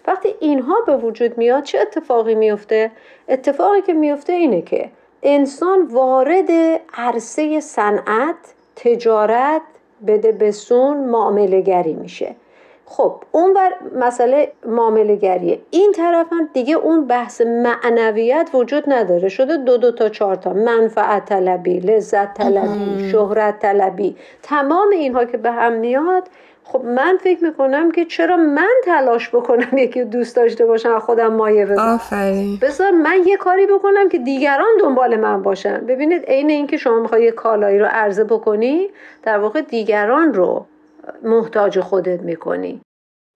وقتی 0.07 0.35
اینها 0.41 0.81
به 0.87 0.97
وجود 0.97 1.39
میاد 1.39 1.63
چه 1.63 1.79
اتفاقی 1.79 2.35
میفته؟ 2.35 2.91
اتفاقی 3.29 3.83
که 3.83 3.93
میفته 3.93 4.33
اینه 4.33 4.63
که 4.63 4.91
انسان 5.23 5.87
وارد 5.87 6.51
عرصه 6.95 7.61
صنعت 7.61 8.37
تجارت 8.77 9.63
بده 10.07 10.33
بسون 10.33 10.97
معامله 10.97 11.61
گری 11.61 11.95
میشه. 11.95 12.37
خب 12.87 13.23
اون 13.33 13.55
بر 13.55 13.73
مسئله 13.97 14.53
معاملگریه 14.67 15.61
این 15.71 15.93
طرف 15.93 16.27
هم 16.33 16.49
دیگه 16.53 16.75
اون 16.75 17.07
بحث 17.07 17.41
معنویت 17.41 18.51
وجود 18.55 18.85
نداره. 18.87 19.29
شده 19.29 19.57
دو 19.57 19.77
دو 19.77 19.93
تا 19.93 20.09
چهار 20.09 20.37
تا. 20.37 20.53
منفعت 20.53 21.25
طلبی 21.25 21.81
لذت 21.81 22.35
طلبی 22.35 23.11
شهرت 23.11 23.59
طلبی. 23.59 24.17
تمام 24.43 24.91
اینها 24.91 25.25
که 25.25 25.37
به 25.37 25.51
هم 25.51 25.73
میاد 25.73 26.29
خب 26.65 26.85
من 26.85 27.19
فکر 27.21 27.45
می‌کنم 27.45 27.91
که 27.91 28.05
چرا 28.05 28.37
من 28.37 28.71
تلاش 28.85 29.29
بکنم 29.35 29.79
یکی 29.79 30.05
دوست 30.05 30.37
داشته 30.37 30.67
باشم 30.67 30.99
خودم 30.99 31.33
مایه 31.33 31.67
بذارم؟ 31.67 32.01
بذار 32.63 32.91
من 32.91 33.19
یه 33.27 33.37
کاری 33.37 33.67
بکنم 33.67 34.09
که 34.09 34.19
دیگران 34.19 34.69
دنبال 34.81 35.17
من 35.17 35.43
باشن. 35.43 35.87
ببینید 35.87 36.25
عین 36.25 36.51
اینکه 36.51 36.77
شما 36.77 36.99
می‌خوای 36.99 37.25
یه 37.25 37.31
کالایی 37.31 37.79
رو 37.79 37.87
عرضه 37.91 38.25
بکنی 38.25 38.89
در 39.23 39.39
واقع 39.39 39.61
دیگران 39.61 40.35
رو 40.35 40.67
محتاج 41.23 41.81
خودت 41.81 42.21
می‌کنی. 42.21 42.81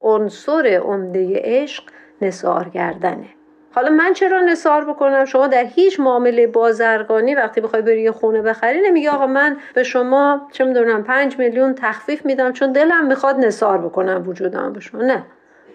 عنصر 0.03 0.81
عمده 0.85 1.41
عشق 1.45 1.85
نصار 2.23 2.69
کردنه. 2.69 3.27
حالا 3.75 3.91
من 3.91 4.13
چرا 4.13 4.41
نصار 4.41 4.85
بکنم؟ 4.85 5.25
شما 5.25 5.47
در 5.47 5.65
هیچ 5.65 6.01
معامله 6.01 6.47
بازرگانی 6.47 7.35
وقتی 7.35 7.61
بخوای 7.61 7.83
بری 7.83 8.03
یه 8.03 8.13
خونه 8.13 8.43
بخری 8.43 8.81
نمیگی 8.81 9.09
آقا 9.09 9.27
من 9.27 9.57
به 9.75 9.83
شما 9.83 10.49
چه 10.53 10.65
می‌دونم 10.65 11.05
پنج 11.05 11.39
میلیون 11.39 11.75
تخفیف 11.75 12.27
میدم 12.27 12.53
چون 12.53 12.73
دلم 12.73 13.07
می‌خواد 13.07 13.37
نصار 13.37 13.79
بکنم 13.79 14.29
وجودم 14.29 14.73
به 14.73 14.81
شما. 14.81 15.03
نه. 15.03 15.23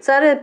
سر 0.00 0.38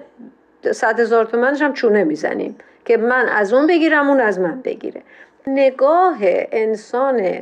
صد 0.71 0.99
هزار 0.99 1.25
تومنش 1.25 1.61
هم 1.61 1.73
چونه 1.73 2.03
می‌زنیم 2.03 2.57
که 2.85 2.97
من 2.97 3.29
از 3.29 3.53
اون 3.53 3.67
بگیرم 3.67 4.09
اون 4.09 4.19
از 4.19 4.39
من 4.39 4.61
بگیره. 4.61 5.01
نگاه 5.47 6.17
انسان 6.51 7.39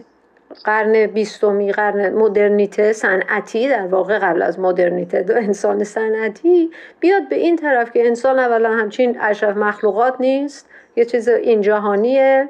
قرن 0.63 1.07
بیستمی 1.07 1.71
قرن 1.71 2.13
مدرنیته 2.13 2.93
صنعتی 2.93 3.69
در 3.69 3.87
واقع 3.87 4.19
قبل 4.19 4.41
از 4.41 4.59
مدرنیته 4.59 5.23
دو 5.23 5.35
انسان 5.35 5.83
صنعتی 5.83 6.71
بیاد 6.99 7.29
به 7.29 7.35
این 7.35 7.55
طرف 7.55 7.91
که 7.91 8.07
انسان 8.07 8.39
اولا 8.39 8.69
همچین 8.69 9.17
اشرف 9.21 9.57
مخلوقات 9.57 10.15
نیست 10.19 10.69
یه 10.95 11.05
چیز 11.05 11.29
این 11.29 11.61
جهانیه 11.61 12.49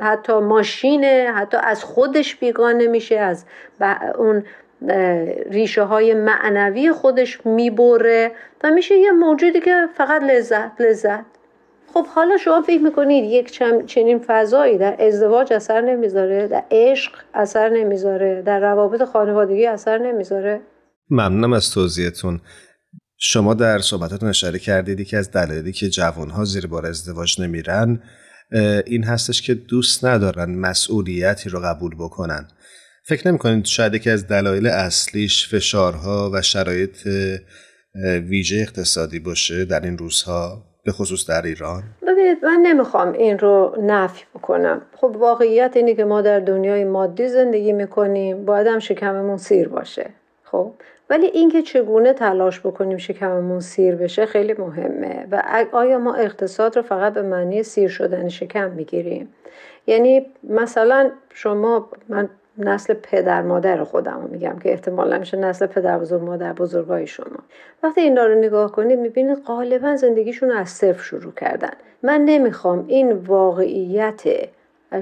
حتی 0.00 0.32
ماشینه 0.32 1.32
حتی 1.36 1.56
از 1.62 1.84
خودش 1.84 2.36
بیگانه 2.36 2.86
میشه 2.86 3.16
از 3.16 3.44
اون 4.18 4.44
ریشه 5.50 5.82
های 5.82 6.14
معنوی 6.14 6.92
خودش 6.92 7.46
می‌بره 7.46 8.32
و 8.64 8.70
میشه 8.70 8.98
یه 8.98 9.12
موجودی 9.12 9.60
که 9.60 9.88
فقط 9.94 10.22
لذت 10.22 10.80
لذت. 10.80 11.39
خب 11.94 12.06
حالا 12.06 12.36
شما 12.36 12.62
فکر 12.62 12.80
می‌کنید 12.80 13.24
یک 13.24 13.58
چنین 13.86 14.18
فضایی 14.26 14.78
در 14.78 14.96
ازدواج 14.98 15.52
اثر 15.52 15.80
نمی‌ذاره؟ 15.80 16.48
در 16.48 16.64
عشق 16.70 17.12
اثر 17.34 17.68
نمی‌ذاره؟ 17.68 18.42
در 18.42 18.60
روابط 18.60 19.02
خانوادگی 19.02 19.66
اثر 19.66 19.98
نمی‌ذاره؟ 19.98 20.60
ممنونم 21.10 21.52
از 21.52 21.70
توضیحتون. 21.70 22.40
شما 23.16 23.54
در 23.54 23.78
صحبتاتون 23.78 24.28
اشاره 24.28 24.58
کردید 24.58 25.06
که 25.06 25.16
از 25.16 25.30
دلایلی 25.30 25.72
که 25.72 25.88
جوانها 25.88 26.44
زیر 26.44 26.66
بار 26.66 26.86
ازدواج 26.86 27.40
نمیرن 27.40 28.02
این 28.86 29.04
هستش 29.04 29.42
که 29.42 29.54
دوست 29.54 30.04
ندارن 30.04 30.54
مسئولیتی 30.54 31.50
رو 31.50 31.60
قبول 31.60 31.94
بکنن. 31.94 32.48
فکر 33.04 33.28
نمی 33.28 33.38
کنید 33.38 33.64
شاید 33.64 33.94
یکی 33.94 34.10
از 34.10 34.28
دلایل 34.28 34.66
اصلیش 34.66 35.48
فشارها 35.48 36.30
و 36.34 36.42
شرایط 36.42 37.08
ویژه 38.28 38.56
اقتصادی 38.56 39.18
باشه 39.18 39.64
در 39.64 39.80
این 39.80 39.98
روزها؟ 39.98 40.69
به 40.84 40.92
خصوص 40.92 41.30
در 41.30 41.42
ایران؟ 41.42 41.82
ببینید 42.06 42.44
من 42.44 42.60
نمی‌خوام 42.62 43.12
این 43.12 43.38
رو 43.38 43.76
نفی 43.82 44.24
بکنم. 44.34 44.82
خب 44.96 45.16
واقعیت 45.16 45.72
اینه 45.76 45.94
که 45.94 46.04
ما 46.04 46.22
در 46.22 46.40
دنیای 46.40 46.84
مادی 46.84 47.28
زندگی 47.28 47.72
می‌کنیم 47.72 48.44
باید 48.44 48.66
هم 48.66 48.78
شکممون 48.78 49.36
سیر 49.36 49.68
باشه. 49.68 50.10
خب 50.44 50.70
ولی 51.10 51.26
اینکه 51.26 51.62
چگونه 51.62 52.12
تلاش 52.12 52.60
بکنیم 52.60 52.98
شکممون 52.98 53.60
سیر 53.60 53.94
بشه 53.94 54.26
خیلی 54.26 54.52
مهمه. 54.52 55.26
و 55.30 55.42
آیا 55.72 55.98
ما 55.98 56.14
اقتصاد 56.14 56.76
رو 56.76 56.82
فقط 56.82 57.12
به 57.12 57.22
معنی 57.22 57.62
سیر 57.62 57.88
شدن 57.88 58.28
شکم 58.28 58.70
می‌گیریم؟ 58.70 59.34
یعنی 59.86 60.26
مثلا 60.44 61.10
شما 61.34 61.88
من 62.08 62.28
نسل 62.60 62.94
پدر 62.94 63.42
مادر 63.42 63.84
خودم 63.84 64.28
میگم 64.30 64.58
که 64.62 64.70
احتمال 64.70 65.18
میشه 65.18 65.36
نسل 65.36 65.66
پدر 65.66 65.98
بزرگ 65.98 66.22
مادر 66.22 66.52
بزرگای 66.52 67.06
شما. 67.06 67.38
وقتی 67.82 68.00
اینا 68.00 68.26
رو 68.26 68.34
نگاه 68.34 68.72
کنید 68.72 68.98
می‌بینید 68.98 69.38
غالبا 69.38 69.96
زندگیشون 69.96 70.50
از 70.50 70.68
صفر 70.68 71.02
شروع 71.02 71.32
کردن. 71.32 71.72
من 72.02 72.20
نمی‌خوام 72.20 72.84
این 72.88 73.12
واقعیت 73.12 74.22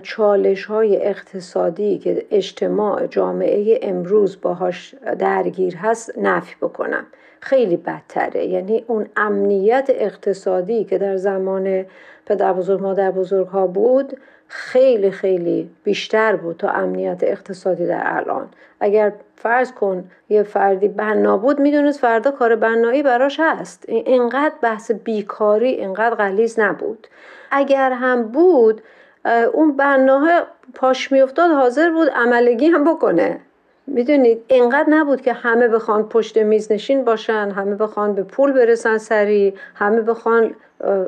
چالش 0.02 0.64
های 0.64 1.06
اقتصادی 1.06 1.98
که 1.98 2.26
اجتماع 2.30 3.06
جامعه 3.06 3.78
امروز 3.82 4.40
باهاش 4.40 4.94
درگیر 5.18 5.76
هست 5.76 6.18
نفی 6.18 6.56
بکنم. 6.60 7.06
خیلی 7.40 7.76
بدتره. 7.76 8.46
یعنی 8.46 8.84
اون 8.86 9.06
امنیت 9.16 9.86
اقتصادی 9.88 10.84
که 10.84 10.98
در 10.98 11.16
زمان 11.16 11.84
پدر 12.26 12.52
بزرگ 12.52 12.82
مادر 12.82 13.10
بزرگ 13.10 13.46
ها 13.46 13.66
بود 13.66 14.16
خیلی 14.48 15.10
خیلی 15.10 15.70
بیشتر 15.84 16.36
بود 16.36 16.56
تا 16.56 16.68
امنیت 16.68 17.18
اقتصادی 17.22 17.86
در 17.86 18.02
الان. 18.06 18.48
اگر 18.80 19.12
فرض 19.36 19.72
کن 19.72 20.10
یه 20.28 20.42
فردی 20.42 20.88
بنا 20.88 21.36
بود 21.36 21.60
می‌دونست 21.60 22.00
فردا 22.00 22.30
کار 22.30 22.56
بنایی 22.56 23.02
براش 23.02 23.40
هست. 23.40 23.84
اینقدر 23.88 24.54
بحث 24.62 24.90
بیکاری 24.90 25.68
اینقدر 25.68 26.14
غلیز 26.14 26.60
نبود. 26.60 27.06
اگر 27.50 27.92
هم 27.92 28.22
بود 28.22 28.82
اون 29.52 29.76
بناه 29.76 30.28
پاش 30.74 31.12
میافتاد 31.12 31.50
حاضر 31.50 31.90
بود 31.90 32.08
عملگی 32.08 32.66
هم 32.66 32.94
بکنه. 32.94 33.40
می‌دونید 33.90 34.44
اینقدر 34.48 34.90
نبود 34.90 35.20
که 35.20 35.32
همه 35.32 35.68
بخوان 35.68 36.08
پشت 36.08 36.38
میز 36.38 36.72
نشین 36.72 37.04
باشن 37.04 37.50
همه 37.56 37.74
بخوان 37.74 38.14
به 38.14 38.22
پول 38.22 38.52
برسن 38.52 38.98
سری 38.98 39.54
همه 39.74 40.00
بخوان 40.00 40.54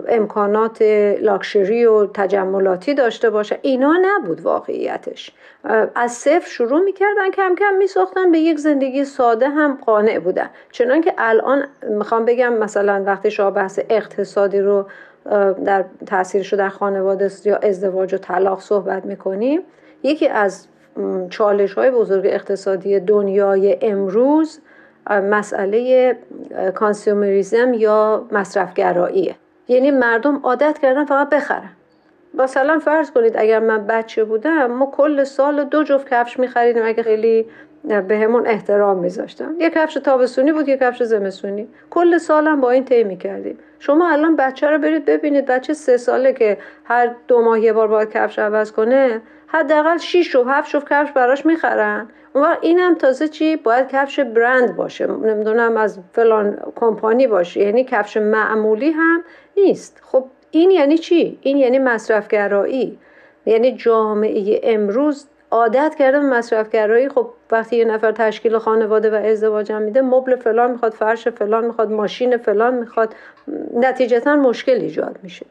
امکانات 0.08 0.82
لاکشری 1.20 1.84
و 1.84 2.06
تجملاتی 2.06 2.94
داشته 2.94 3.30
باشه. 3.30 3.58
اینا 3.62 3.96
نبود 4.02 4.40
واقعیتش. 4.40 5.32
از 5.94 6.12
صفر 6.12 6.48
شروع 6.48 6.80
می‌کردن 6.80 7.30
کم 7.30 7.54
کم 7.54 7.74
میساختن 7.78 8.32
به 8.32 8.38
یک 8.38 8.58
زندگی 8.58 9.04
ساده 9.04 9.48
هم 9.48 9.78
قانع 9.86 10.18
بودن. 10.18 10.50
چنان 10.72 11.00
که 11.00 11.14
الان 11.18 11.64
می‌خوام 11.82 12.24
بگم 12.24 12.52
مثلا 12.52 13.02
وقتی 13.06 13.30
شما 13.30 13.50
بحث 13.50 13.80
اقتصادی 13.88 14.60
رو 14.60 14.86
در 15.64 15.84
تاثیرش 16.06 16.54
در 16.54 16.68
خانواده 16.68 17.30
یا 17.44 17.56
ازدواج 17.56 18.14
و 18.14 18.18
طلاق 18.18 18.60
صحبت 18.60 19.04
می‌کنیم 19.06 19.60
یکی 20.02 20.28
از 20.28 20.66
چالش 21.30 21.74
های 21.74 21.90
بزرگ 21.90 22.26
اقتصادی 22.26 23.00
دنیای 23.00 23.78
امروز 23.82 24.60
مسئله 25.10 26.16
کانسیومریزم 26.74 27.74
یا 27.74 28.26
مصرفگراییه. 28.32 29.34
یعنی 29.68 29.90
مردم 29.90 30.40
عادت 30.42 30.78
کردن 30.78 31.04
فقط 31.04 31.28
بخرن. 31.28 31.70
مثلا 32.34 32.78
فرض 32.78 33.10
کنید 33.10 33.36
اگر 33.36 33.58
من 33.60 33.86
بچه 33.86 34.24
بودم 34.24 34.66
ما 34.66 34.86
کل 34.86 35.24
سال 35.24 35.64
دو 35.64 35.82
جفت 35.82 36.08
کفش 36.08 36.38
میخریدیم. 36.38 36.82
اگه 36.86 37.02
خیلی 37.02 37.46
به 38.08 38.18
همون 38.18 38.46
احترام 38.46 38.98
میذاشتم 38.98 39.54
یه 39.58 39.70
کفش 39.70 39.94
تابستونی 39.94 40.52
بود 40.52 40.68
یه 40.68 40.76
کفش 40.76 41.02
زمستونی. 41.02 41.68
کل 41.90 42.18
سالم 42.18 42.60
با 42.60 42.70
این 42.70 42.84
طی 42.84 43.04
می‌کردیم. 43.04 43.58
شما 43.78 44.08
الان 44.08 44.36
بچه 44.36 44.70
رو 44.70 44.78
برید 44.78 45.04
ببینید. 45.04 45.46
بچه 45.46 45.72
سه 45.72 45.96
ساله 45.96 46.32
که 46.32 46.58
هر 46.84 47.14
دو 47.28 47.42
ماه 47.42 47.60
یه 47.60 47.72
بار 47.72 47.88
باید 47.88 48.10
کفش 48.10 48.38
عوض 48.38 48.72
کنه. 48.72 49.20
حداقل 49.52 49.98
6 49.98 50.36
و 50.36 50.44
7 50.44 50.68
شوف 50.68 50.84
کفش 50.90 51.12
براش 51.12 51.46
می‌خرن. 51.46 52.08
اون 52.32 52.44
وقت 52.44 52.58
اینم 52.60 52.94
تازه 52.94 53.28
چی؟ 53.28 53.56
باید 53.56 53.88
کفش 53.88 54.20
برند 54.20 54.76
باشه. 54.76 55.06
نمی‌دونم 55.06 55.76
از 55.76 55.98
فلان 56.12 56.58
کمپانی 56.76 57.26
باشه. 57.26 57.60
یعنی 57.60 57.84
کفش 57.84 58.16
معمولی 58.16 58.90
هم 58.90 59.24
نیست. 59.56 60.00
خب 60.02 60.24
این 60.50 60.70
یعنی 60.70 60.98
چی؟ 60.98 61.38
این 61.42 61.56
یعنی 61.56 61.78
مصرفگرایی. 61.78 62.98
یعنی 63.46 63.76
جامعه 63.76 64.60
امروز 64.62 65.26
عادت 65.50 65.94
کرده 65.98 66.20
مصرفگرایی. 66.20 67.08
خب 67.08 67.30
وقتی 67.50 67.76
یه 67.76 67.84
نفر 67.84 68.12
تشکیل 68.12 68.58
خانواده 68.58 69.10
و 69.10 69.14
ازدواج 69.14 69.72
هم 69.72 69.82
میده 69.82 70.02
مبل 70.02 70.36
فلان 70.36 70.70
می‌خواد 70.70 70.92
فرش 70.92 71.28
فلان 71.28 71.64
می‌خواد 71.64 71.90
ماشین 71.90 72.36
فلان 72.36 72.74
می‌خواد. 72.74 73.14
نتیجتا 73.74 74.36
مشکل 74.36 74.72
ایجاد 74.72 75.18
میشه. 75.22 75.46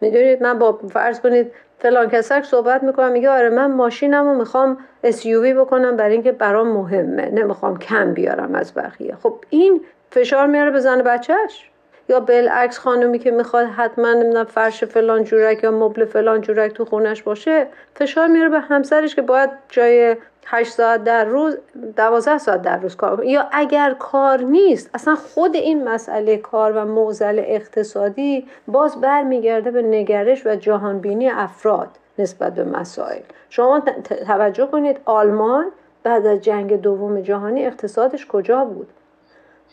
می‌دونید؟ 0.00 0.42
من 0.42 0.58
با 0.58 0.72
فرض 0.72 1.20
کنید 1.20 1.52
فلان 1.78 2.10
کسک 2.10 2.42
صحبت 2.44 2.82
می‌کنم 2.82 3.12
میگه 3.12 3.30
آره 3.30 3.50
من 3.50 3.72
ماشینم 3.72 4.24
رو 4.28 4.34
می‌خوام 4.34 4.78
SUV 5.04 5.46
بکنم 5.58 5.96
برای 5.96 6.12
اینکه 6.12 6.32
برام 6.32 6.68
مهمه 6.68 7.30
نمی‌خوام 7.30 7.78
کم 7.78 8.14
بیارم 8.14 8.54
از 8.54 8.74
بقیه. 8.74 9.16
خب 9.22 9.34
این 9.50 9.80
فشار 10.10 10.46
میاره 10.46 10.70
به 10.70 10.80
زن 10.80 11.02
بچهش 11.02 11.70
یا 12.08 12.20
بالعکس 12.20 12.78
خانومی 12.78 13.18
که 13.18 13.30
می‌خواد 13.30 13.66
حتما 13.66 14.12
نمی‌دونم 14.12 14.44
فرش 14.44 14.84
فلان 14.84 15.24
جورک 15.24 15.64
یا 15.64 15.70
مبل 15.70 16.04
فلان 16.04 16.40
جورک 16.40 16.72
تو 16.72 16.84
خونش 16.84 17.22
باشه 17.22 17.66
فشار 17.94 18.26
میاره 18.26 18.48
به 18.48 18.60
همسرش 18.60 19.14
که 19.14 19.22
باید 19.22 19.50
جای 19.68 20.16
8 20.48 20.72
ساعت 20.72 21.04
در 21.04 21.24
روز 21.24 21.58
12 21.96 22.38
ساعت 22.38 22.62
در 22.62 22.76
روز 22.76 22.96
کار 22.96 23.24
یا 23.24 23.48
اگر 23.52 23.94
کار 23.98 24.40
نیست 24.40 24.90
اصلا 24.94 25.14
خود 25.14 25.56
این 25.56 25.88
مسئله 25.88 26.36
کار 26.36 26.72
و 26.72 26.84
موزل 26.84 27.42
اقتصادی 27.46 28.46
باز 28.68 29.00
برمیگرده 29.00 29.70
به 29.70 29.82
نگرش 29.82 30.46
و 30.46 30.56
جهانبینی 30.56 31.30
افراد 31.30 31.88
نسبت 32.18 32.54
به 32.54 32.64
مسائل. 32.64 33.20
شما 33.48 33.82
توجه 34.26 34.66
کنید 34.66 35.00
آلمان 35.04 35.66
بعد 36.02 36.26
از 36.26 36.40
جنگ 36.40 36.80
دوم 36.80 37.20
جهانی 37.20 37.66
اقتصادش 37.66 38.26
کجا 38.26 38.64
بود؟ 38.64 38.88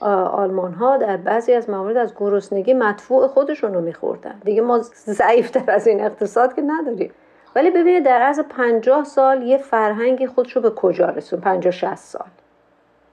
آلمان 0.01 0.73
ها 0.73 0.97
در 0.97 1.17
بعضی 1.17 1.53
از 1.53 1.69
موارد 1.69 1.97
از 1.97 2.13
گرسنگی 2.19 2.73
مدفوع 2.73 3.27
خودشون 3.27 3.73
رو 3.73 3.81
میخوردن. 3.81 4.35
دیگه 4.45 4.61
ما 4.61 4.79
ضعیفتر 5.05 5.71
از 5.71 5.87
این 5.87 6.05
اقتصاد 6.05 6.53
که 6.53 6.61
نداریم. 6.61 7.11
ولی 7.55 7.71
ببینید 7.71 8.03
در 8.03 8.21
عرض 8.21 8.39
پنجاه 8.39 9.03
سال 9.03 9.41
یه 9.41 9.57
فرهنگی 9.57 10.27
خودش 10.27 10.55
رو 10.55 10.61
به 10.61 10.69
کجا 10.69 11.09
رسون؟ 11.09 11.39
پنجاه 11.39 11.71
شست 11.71 12.11
سال. 12.11 12.27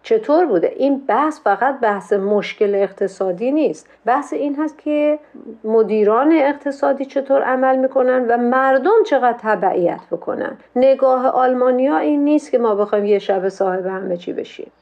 چطور 0.03 0.47
بوده؟ 0.47 0.73
این 0.77 1.07
بحث 1.07 1.41
فقط 1.41 1.81
بحث 1.81 2.13
مشکل 2.13 2.75
اقتصادی 2.75 3.53
نیست. 3.53 3.89
بحث 4.05 4.33
این 4.33 4.57
هست 4.57 4.79
که 4.79 5.19
مدیران 5.65 6.33
اقتصادی 6.33 7.05
چطور 7.05 7.43
عمل 7.43 7.77
می‌کنن 7.77 8.27
و 8.29 8.37
مردم 8.37 9.03
چقدر 9.07 9.39
تبعیت 9.43 10.01
بکنن. 10.11 10.59
نگاه 10.77 11.27
آلمانیا 11.27 11.97
این 11.99 12.25
نیست 12.25 12.51
که 12.51 12.59
ما 12.59 12.75
بخوایم 12.75 13.05
یه 13.05 13.19
شب 13.19 13.49
صاحب 13.49 13.87
همه 13.87 14.17
چی 14.17 14.33
بشیم. 14.33 14.73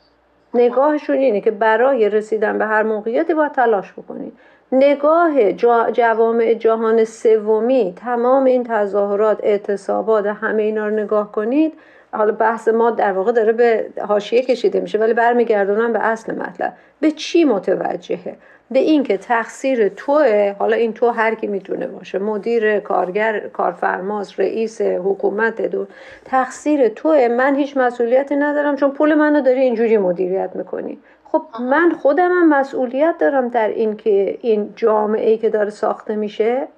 نگاهشون 0.55 1.16
اینه 1.16 1.40
که 1.40 1.51
برای 1.51 2.09
رسیدن 2.09 2.59
به 2.59 2.66
هر 2.66 2.83
موقعیتی 2.83 3.35
باید 3.35 3.53
تلاش 3.53 3.92
بکنید. 3.92 4.33
نگاه 4.72 5.52
جوامع 5.92 6.54
جهان 6.54 7.04
سومی 7.04 7.94
تمام 7.96 8.44
این 8.44 8.64
تظاهرات 8.64 9.38
اعتصابات 9.42 10.26
همه 10.26 10.62
اینا 10.62 10.88
رو 10.88 10.94
نگاه 10.94 11.33
کنید 11.33 11.72
حالا 12.12 12.33
بحث 12.33 12.68
ما 12.68 12.90
در 12.90 13.12
واقع 13.12 13.33
داره 13.33 13.52
به 13.52 13.87
حاشیه 14.09 14.42
کشیده 14.42 14.81
میشه 14.81 14.98
ولی 14.98 15.14
برمیگردونم 15.14 15.92
به 15.92 15.98
اصل 15.98 16.35
مطلب. 16.35 16.72
به 17.00 17.11
چی 17.11 17.44
متوجهه؟ 17.44 18.37
به 18.70 18.78
اینکه 18.78 19.16
تقصیر 19.16 19.88
توه 19.88 20.54
حالا 20.59 20.76
این 20.76 20.92
تو 20.92 21.11
هر 21.11 21.35
کی 21.35 21.46
می‌تونه 21.46 21.87
باشه 21.87 22.18
مدیر 22.18 22.81
کارگر 22.81 23.40
کارفرماز 23.48 24.40
رئیس 24.40 24.81
حکومت 24.81 25.62
دو. 25.62 25.87
تقصیر 26.24 26.88
توه 26.88 27.28
من 27.28 27.54
هیچ 27.54 27.76
مسئولیتی 27.76 28.37
ندارم 28.37 28.76
چون 28.76 28.90
پول 28.90 29.14
منو 29.14 29.40
داری 29.40 29.61
اینجوری 29.61 29.98
مدیریت 29.98 30.50
می‌کنی. 30.54 30.98
خب 31.33 31.43
من 31.61 31.93
خودم 31.93 32.31
هم 32.33 32.49
مسئولیت 32.49 33.14
دارم 33.19 33.49
در 33.49 33.69
این 33.69 33.97
که 33.97 34.38
این 34.43 34.73
جامعه 34.77 35.31
ای 35.31 35.38
که 35.38 35.51
داره 35.51 35.71
ساخته 35.71 36.17
میشه 36.17 36.69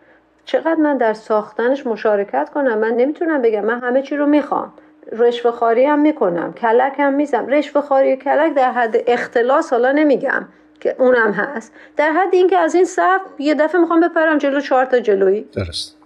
چقدر 0.44 0.74
من 0.74 0.96
در 0.96 1.12
ساختنش 1.14 1.86
مشارکت 1.86 2.50
کنم؟ 2.54 2.78
من 2.78 2.94
نمی‌تونم 2.94 3.42
بگم 3.42 3.64
من 3.64 3.80
همه 3.80 4.02
چی 4.02 4.16
رو 4.16 4.26
می‌خوام. 4.26 4.72
رشوه 5.12 5.50
خاری 5.50 5.84
هم 5.84 5.98
می‌کنم 5.98 6.52
کلک 6.52 6.92
هم 6.98 7.12
میزم 7.14 7.46
رشوه 7.46 7.82
خاری 7.82 8.16
کلک 8.16 8.54
در 8.54 8.72
حد 8.72 8.96
اختلاس 9.06 9.72
حالا 9.72 9.92
نمیگم 9.92 10.48
که 10.80 10.96
اونم 10.98 11.32
هست. 11.32 11.72
در 11.96 12.12
حد 12.12 12.34
اینکه 12.34 12.58
از 12.58 12.74
این 12.74 12.84
صف 12.84 13.20
یه 13.38 13.54
دفعه 13.54 13.80
می‌خوام 13.80 14.00
بپرم 14.00 14.38
جلو 14.38 14.60
چهار 14.60 14.84
تا 14.84 15.00
جلویی. 15.00 15.40
درست. 15.40 15.96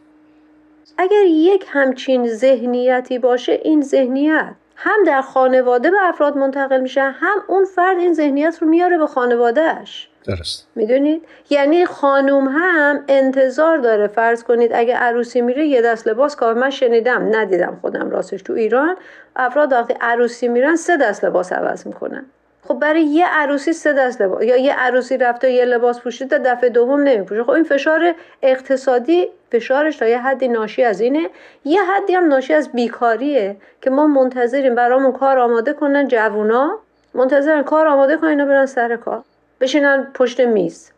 اگر 0.99 1.25
یک 1.27 1.67
همچین 1.69 2.29
ذهنیتی 2.29 3.19
باشه 3.19 3.53
این 3.53 3.83
ذهنیت 3.83 4.55
هم 4.77 5.05
در 5.07 5.23
خانواده 5.23 5.91
به 5.91 5.97
افراد 6.01 6.37
منتقل 6.37 6.81
میشه 6.81 7.03
هم 7.03 7.43
اون 7.47 7.65
فرد 7.65 7.99
این 7.99 8.15
ذهنیت 8.15 8.59
رو 8.61 8.69
میاره 8.69 8.99
به 8.99 9.07
خانوادهش 9.07 10.09
درست. 10.25 10.69
می‌دونید؟ 10.75 11.23
یعنی 11.51 11.87
خانوم 11.87 12.49
هم 12.49 13.05
انتظار 13.09 13.79
داره 13.79 14.07
فرض 14.07 14.45
کنید 14.45 14.71
اگه 14.75 14.95
عروسی 14.95 15.41
میره 15.41 15.67
یه 15.67 15.83
دست 15.83 16.09
لباس 16.09 16.37
کار 16.37 16.55
من 16.55 16.71
شنیدم 16.71 17.37
ندیدم 17.37 17.79
خودم 17.81 18.11
راستش 18.11 18.43
تو 18.43 18.53
ایران. 18.53 18.97
افراد 19.37 19.73
وقتی 19.73 19.95
عروسی 20.01 20.49
میرن 20.49 20.77
سه 20.77 20.97
دست 20.97 21.25
لباس 21.25 21.53
عوض 21.53 21.87
می‌کنن. 21.87 22.27
خب 22.69 22.75
برای 22.75 23.03
یه 23.03 23.27
عروسی 23.27 23.73
سه 23.73 23.93
دست 23.93 24.21
لباس 24.21 24.43
یا 24.43 24.57
یه 24.57 24.75
عروسی 24.75 25.17
رفته 25.17 25.51
یه 25.51 25.65
لباس 25.65 26.01
پوشیده 26.01 26.39
دفعه 26.39 26.71
دوم 26.71 27.01
نمیپوشه. 27.01 27.45
خب 27.45 27.51
این 27.51 27.65
فشار 27.65 28.15
اقتصادی 28.43 29.29
فشارش 29.53 29.97
تا 29.97 30.07
یه 30.07 30.19
حدی 30.19 30.49
ناشی 30.49 30.85
از 30.85 31.01
اینه. 31.01 31.31
یه 31.65 31.83
حدی 31.83 32.15
هم 32.15 32.29
ناشی 32.29 32.55
از 32.55 32.73
بیکاریه 32.73 33.57
که 33.81 33.91
ما 33.91 34.07
منتظریم 34.07 34.75
برامون 34.75 35.13
کار 35.13 35.39
آماده 35.39 35.73
کنن 35.73 36.09
جوونا. 36.09 36.79
منتظرن 37.15 37.63
کار 37.63 37.87
آماده 37.87 38.17
کنن 38.17 38.29
اینا 38.29 38.45
برن 38.45 38.67
سر 38.67 38.97
کار. 38.97 39.23
بشینن 39.61 40.11
پشت 40.15 40.41
میز. 40.41 40.91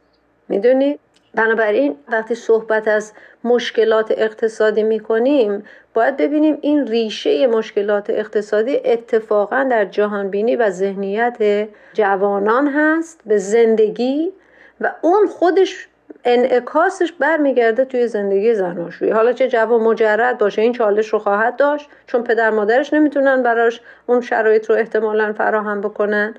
می‌دونی؟ 0.48 0.98
بنابراین 1.34 1.96
وقتی 2.08 2.34
صحبت 2.34 2.88
از 2.88 3.12
مشکلات 3.46 4.10
اقتصادی 4.16 4.82
می‌کنیم 4.82 5.64
باید 5.94 6.16
ببینیم 6.16 6.58
این 6.60 6.86
ریشه 6.86 7.46
مشکلات 7.46 8.10
اقتصادی 8.10 8.80
اتفاقا 8.84 9.66
در 9.70 9.84
جهانبینی 9.84 10.56
و 10.56 10.70
ذهنیت 10.70 11.68
جوانان 11.92 12.68
هست 12.68 13.20
به 13.26 13.38
زندگی 13.38 14.32
و 14.80 14.92
اون 15.02 15.26
خودش 15.26 15.88
انعکاسش 16.24 17.12
برمیگرده 17.12 17.84
توی 17.84 18.08
زندگی 18.08 18.54
زناشویی. 18.54 19.10
حالا 19.10 19.32
چه 19.32 19.48
جوان 19.48 19.80
مجرد 19.80 20.38
باشه 20.38 20.62
این 20.62 20.72
چالش 20.72 21.08
رو 21.08 21.18
خواهد 21.18 21.56
داشت 21.56 21.88
چون 22.06 22.22
پدر 22.22 22.50
مادرش 22.50 22.92
نمی‌تونن 22.92 23.42
براش 23.42 23.80
اون 24.06 24.20
شرایط 24.20 24.70
رو 24.70 24.76
احتمالا 24.76 25.32
فراهم 25.32 25.80
بکنن. 25.80 26.34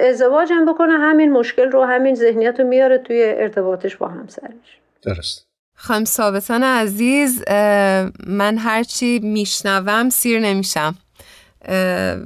ازدواج 0.00 0.52
هم 0.52 0.72
بکنه 0.72 0.92
همین 0.92 1.32
مشکل 1.32 1.70
رو 1.70 1.84
همین 1.84 2.14
ذهنیت 2.14 2.60
رو 2.60 2.66
میاره 2.66 2.98
توی 2.98 3.22
ارتباطش 3.24 3.96
با 3.96 4.08
همسرش. 4.08 4.80
درست 5.02 5.46
خانم 5.76 6.04
ثابتان 6.04 6.62
عزیز 6.62 7.42
من 8.26 8.58
هرچی 8.58 9.18
میشنوم 9.18 10.10
سیر 10.10 10.40
نمیشم. 10.40 10.96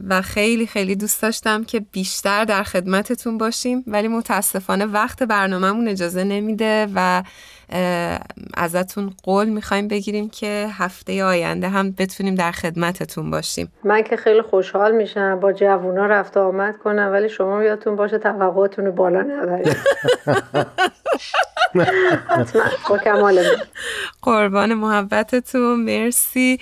و 0.08 0.22
خیلی 0.22 0.66
خیلی 0.66 0.96
دوست 0.96 1.22
داشتم 1.22 1.64
که 1.64 1.80
بیشتر 1.80 2.44
در 2.44 2.62
خدمتتون 2.62 3.38
باشیم 3.38 3.84
ولی 3.86 4.08
متاسفانه 4.08 4.86
وقت 4.86 5.22
برنامهمون 5.22 5.88
اجازه 5.88 6.24
نمیده 6.24 6.88
و 6.94 7.22
ازتون 8.54 9.12
قول 9.22 9.48
می‌خوایم 9.48 9.88
بگیریم 9.88 10.28
که 10.30 10.68
هفته 10.70 11.24
آینده 11.24 11.68
هم 11.68 11.92
بتونیم 11.92 12.34
در 12.34 12.52
خدمتتون 12.52 13.30
باشیم. 13.30 13.72
من 13.84 14.02
که 14.02 14.16
خیلی 14.16 14.42
خوشحال 14.42 14.92
میشم 14.92 15.40
با 15.40 15.52
جوونا 15.52 16.06
رفت 16.06 16.36
آمد 16.36 16.78
کنم 16.78 17.08
ولی 17.12 17.28
شما 17.28 17.64
یادتون 17.64 17.96
باشه 17.96 18.18
توقعاتون 18.18 18.86
رو 18.86 18.92
بالا 18.92 19.22
نبرید 19.22 19.76
حتما 22.28 22.62
با 22.88 22.98
کمال 22.98 23.44
قربان 24.22 24.74
محبتتون 24.74 25.80
مرسی. 25.80 26.58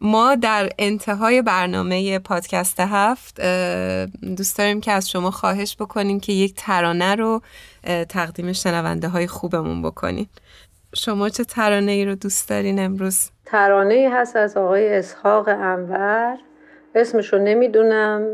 ما 0.00 0.34
در 0.34 0.68
انتهای 0.78 1.42
برنامه 1.42 2.18
پادکست 2.18 2.80
هفت 2.80 3.40
دوست 4.36 4.58
داریم 4.58 4.80
که 4.80 4.92
از 4.92 5.10
شما 5.10 5.30
خواهش 5.30 5.76
بکنیم 5.80 6.20
که 6.20 6.32
یک 6.32 6.54
ترانه 6.56 7.14
رو 7.14 7.42
تقدیم 8.08 8.52
شنونده 8.52 9.08
های 9.08 9.26
خوبمون 9.26 9.82
بکنین. 9.82 10.26
شما 10.94 11.28
چه 11.28 11.44
ترانه 11.44 11.92
ای 11.92 12.04
رو 12.04 12.14
دوست 12.14 12.48
دارین 12.48 12.78
امروز؟ 12.78 13.30
ترانه 13.46 13.94
ای 13.94 14.06
هست 14.06 14.36
از 14.36 14.56
آقای 14.56 14.94
اسحاق 14.94 15.48
انور. 15.48 16.38
اسمشو 16.94 17.38
نمی‌دونم. 17.38 18.26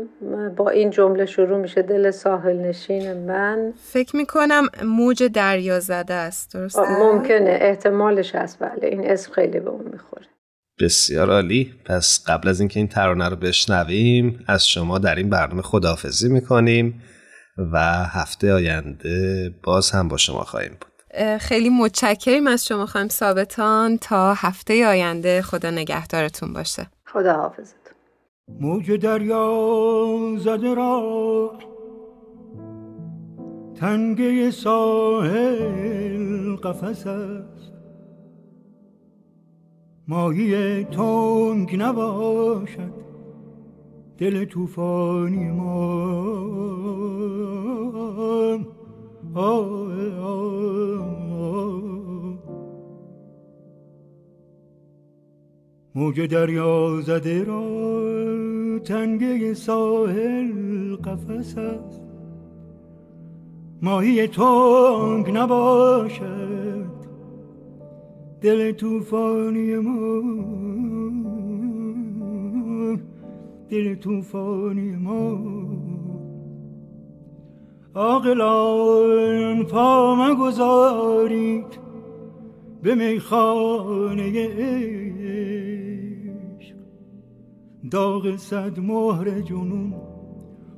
با 0.55 0.69
این 0.69 0.89
جمله 0.89 1.25
شروع 1.25 1.57
میشه. 1.57 1.81
دل 1.81 2.11
ساحل 2.11 2.55
نشین 2.55 3.13
من. 3.13 3.73
فکر 3.83 4.15
می‌کنم 4.15 4.67
موج 4.83 5.23
دریا 5.23 5.79
زده 5.79 6.13
است 6.13 6.53
درسته؟ 6.53 6.99
ممکنه. 6.99 7.57
احتمالش 7.61 8.35
هست. 8.35 8.59
بله 8.59 8.87
این 8.87 9.11
اسم 9.11 9.31
خیلی 9.31 9.59
به 9.59 9.69
اون 9.69 9.89
می‌خوره. 9.91 10.25
بسیار 10.79 11.31
عالی. 11.31 11.73
پس 11.85 12.23
قبل 12.27 12.47
از 12.47 12.59
اینکه 12.59 12.79
این 12.79 12.87
ترانه 12.87 13.29
رو 13.29 13.35
بشنویم 13.35 14.43
از 14.47 14.67
شما 14.67 14.99
در 14.99 15.15
این 15.15 15.29
برنامه 15.29 15.61
خداحافظی 15.61 16.29
می‌کنیم 16.29 17.01
و 17.73 18.05
هفته 18.05 18.53
آینده 18.53 19.49
باز 19.63 19.91
هم 19.91 20.07
با 20.07 20.17
شما 20.17 20.43
خواهیم 20.43 20.71
بود. 20.71 20.91
خیلی 21.39 21.69
متشکریم 21.69 22.47
از 22.47 22.65
شما 22.65 22.85
خواهیم 22.85 23.09
ثابتان. 23.09 23.97
تا 23.97 24.33
هفته 24.33 24.87
آینده 24.87 25.41
خدا 25.41 25.71
نگهدارتون 25.71 26.53
باشه. 26.53 26.87
خدا 27.05 27.33
حافظتون 27.33 27.93
موج 28.59 28.91
دریا 28.91 30.35
زده 30.37 30.73
را 30.73 31.51
تنگه 33.79 34.51
ساحل 34.51 36.55
قفس 36.55 37.07
است. 37.07 37.74
ماهی 40.07 40.83
تنگ 40.83 41.75
نباشد. 41.75 43.05
دل 44.17 44.45
توفانی 44.45 45.51
ما. 45.51 46.45
موج 55.95 56.21
دریا 56.21 57.01
زده 57.01 57.43
را 57.43 58.79
تنگه 58.79 59.53
ساحل 59.53 60.95
قفس 60.95 61.57
است. 61.57 62.01
ماهی 63.81 64.27
تنگ 64.27 65.31
نباشد. 65.37 66.74
دل 68.45 68.71
توفانی 68.71 69.75
ما. 69.75 70.21
دل 73.69 73.95
توفانی 73.95 74.91
ما. 74.95 75.39
آقلان 77.93 79.63
پا 79.63 80.15
مگذارید 80.15 81.79
به 82.81 82.95
میخانه 82.95 84.47
عشق. 86.59 86.75
داغ 87.91 88.35
صد 88.35 88.79
مهر 88.79 89.39
جنون 89.39 89.93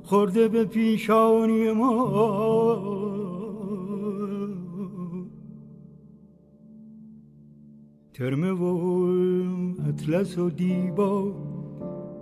خورده 0.02 0.48
به 0.48 0.64
پیشانی 0.64 1.72
ما. 1.72 3.17
ترمه 8.18 8.50
و 8.50 8.64
اطلس 9.88 10.38
و 10.38 10.50
دیبا 10.50 11.34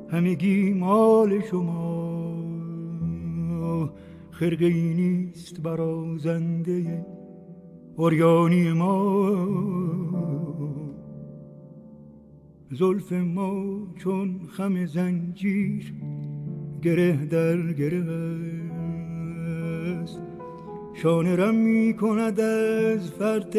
همگی 0.08 0.72
مال 0.72 1.40
شما. 1.40 2.36
خرقه 4.30 4.64
ای 4.64 4.94
نیست 4.94 5.60
برازنده 5.60 7.06
اوریانی 7.96 8.72
ما. 8.72 9.36
زلف 12.70 13.12
ما 13.12 13.78
چون 13.96 14.40
خم 14.48 14.86
زنجیر 14.86 15.94
گره 16.82 17.26
در 17.26 17.72
گره 17.72 18.04
است. 20.02 20.22
شانه 20.94 21.36
رم 21.36 21.54
می 21.54 21.94
کند 21.94 22.40
از 22.40 23.10
فرد 23.10 23.56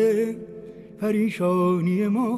پریشانی 1.02 2.08
ما. 2.08 2.38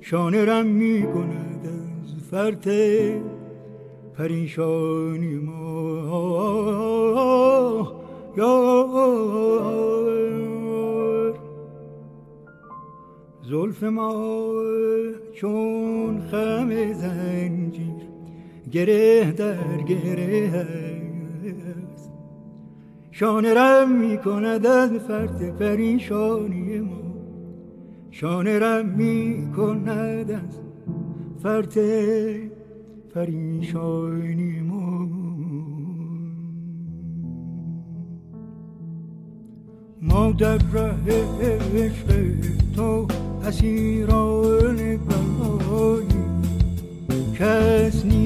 شانه 0.00 0.44
رم 0.44 0.66
می 0.66 1.02
کند 1.02 1.66
از 1.66 2.14
فرد 2.30 2.66
پریشانی 4.18 5.34
ما. 5.34 5.64
زلف 13.50 13.82
ما 13.82 14.52
چون 15.34 16.20
خم 16.30 16.92
زنجیر 16.92 17.84
گره 18.72 19.32
در 19.32 19.82
گره 19.88 20.93
شانه 23.16 23.54
رم 23.54 23.92
می 23.92 24.18
کند 24.18 24.66
از 24.66 24.90
فرد 24.90 25.56
پریشانی 25.58 26.80
ما. 26.80 27.02
شانه 28.10 28.58
رم 28.58 28.86
می 28.86 29.52
کند 29.56 30.30
از 30.30 30.58
فرد 31.42 31.74
پریشانی 33.14 34.60
ما. 34.60 35.08
ما 40.02 40.32
در 40.32 40.58
ره 40.72 40.94
عشق 41.74 42.34
تو 42.76 43.06
اسیران 43.44 44.76
بلایی 44.76 46.06
کس 47.38 48.04
نیست 48.04 48.23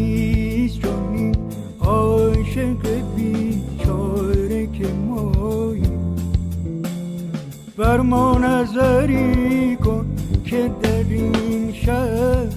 بر 7.79 8.01
ما 8.01 8.39
نظری 8.39 9.77
کن 9.77 10.07
که 10.45 10.71
در 10.83 11.05
این 11.11 11.73
شهر. 11.73 12.48